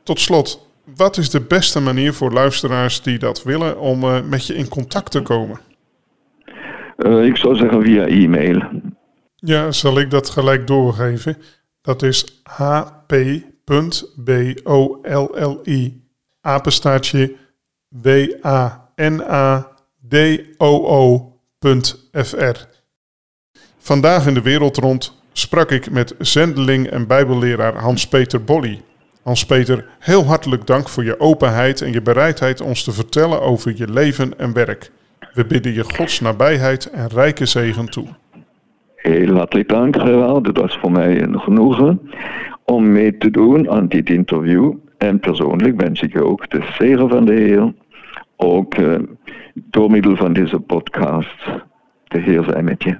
tot 0.02 0.20
slot, 0.20 0.70
wat 0.96 1.16
is 1.16 1.30
de 1.30 1.40
beste 1.40 1.80
manier 1.80 2.12
voor 2.12 2.32
luisteraars 2.32 3.02
die 3.02 3.18
dat 3.18 3.42
willen 3.42 3.80
om 3.80 4.02
uh, 4.02 4.22
met 4.28 4.46
je 4.46 4.54
in 4.54 4.68
contact 4.68 5.10
te 5.10 5.22
komen? 5.22 5.60
Uh, 6.96 7.24
ik 7.24 7.36
zou 7.36 7.56
zeggen 7.56 7.82
via 7.82 8.06
e-mail. 8.06 8.62
Ja, 9.36 9.72
zal 9.72 10.00
ik 10.00 10.10
dat 10.10 10.30
gelijk 10.30 10.66
doorgeven? 10.66 11.36
Dat 11.82 12.02
is 12.02 12.42
hp.bolli 13.64 14.58
apenstaartje 16.40 17.36
w-a-n-a-d-o-o.fr. 17.88 18.48
Vandaag 23.78 24.26
in 24.26 24.34
de 24.34 24.42
wereld 24.42 24.76
rond 24.76 25.18
sprak 25.32 25.70
ik 25.70 25.90
met 25.90 26.14
zendeling 26.18 26.86
en 26.86 27.06
bijbelleraar 27.06 27.76
Hans-Peter 27.76 28.44
Bolly. 28.44 28.82
Hans-Peter, 29.22 29.84
heel 29.98 30.24
hartelijk 30.24 30.66
dank 30.66 30.88
voor 30.88 31.04
je 31.04 31.20
openheid 31.20 31.80
en 31.80 31.92
je 31.92 32.02
bereidheid 32.02 32.60
ons 32.60 32.84
te 32.84 32.92
vertellen 32.92 33.42
over 33.42 33.72
je 33.76 33.90
leven 33.90 34.38
en 34.38 34.52
werk. 34.52 34.90
We 35.34 35.44
bidden 35.44 35.72
je 35.72 35.84
Gods 35.84 36.20
nabijheid 36.20 36.90
en 36.90 37.08
rijke 37.08 37.46
zegen 37.46 37.90
toe. 37.90 38.06
Heel 38.94 39.36
hartelijk 39.36 39.68
dank, 39.68 39.96
Gerard. 39.96 40.46
Het 40.46 40.58
was 40.58 40.78
voor 40.80 40.92
mij 40.92 41.22
een 41.22 41.40
genoegen 41.40 42.00
om 42.70 42.92
mee 42.92 43.16
te 43.16 43.30
doen 43.30 43.70
aan 43.70 43.88
dit 43.88 44.10
interview. 44.10 44.72
En 44.98 45.20
persoonlijk 45.20 45.80
wens 45.80 46.00
ik 46.00 46.12
je 46.12 46.24
ook 46.24 46.50
de 46.50 46.62
zegen 46.78 47.08
van 47.08 47.24
de 47.24 47.32
Heer. 47.32 47.74
Ook 48.36 48.76
uh, 48.76 48.98
door 49.54 49.90
middel 49.90 50.16
van 50.16 50.32
deze 50.32 50.58
podcast. 50.58 51.44
De 52.04 52.20
Heer 52.20 52.44
zij 52.44 52.62
met 52.62 52.82
je. 52.82 52.98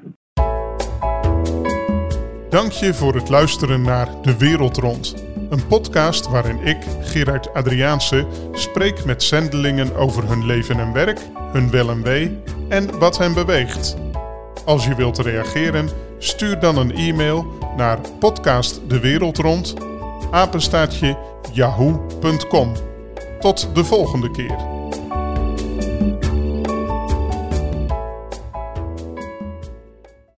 Dank 2.48 2.70
je 2.70 2.94
voor 2.94 3.14
het 3.14 3.28
luisteren 3.28 3.82
naar 3.82 4.08
De 4.22 4.38
Wereld 4.38 4.76
Rond. 4.76 5.26
Een 5.50 5.66
podcast 5.66 6.30
waarin 6.30 6.58
ik, 6.64 6.78
Gerard 7.00 7.54
Adriaanse, 7.54 8.26
spreek 8.52 9.04
met 9.04 9.22
zendelingen 9.22 9.96
over 9.96 10.28
hun 10.28 10.46
leven 10.46 10.78
en 10.78 10.92
werk, 10.92 11.18
hun 11.52 11.70
wel 11.70 11.90
en 11.90 12.02
wee 12.02 12.38
en 12.68 12.98
wat 12.98 13.18
hen 13.18 13.34
beweegt. 13.34 13.96
Als 14.64 14.86
je 14.86 14.94
wilt 14.94 15.18
reageren, 15.18 15.88
stuur 16.22 16.60
dan 16.60 16.76
een 16.76 16.94
e-mail 16.94 17.46
naar 17.76 17.98
podcastdewereldrond 18.18 19.74
apenstaatje 20.30 21.18
yahoo.com. 21.52 22.72
Tot 23.40 23.74
de 23.74 23.84
volgende 23.84 24.30
keer. 24.30 24.79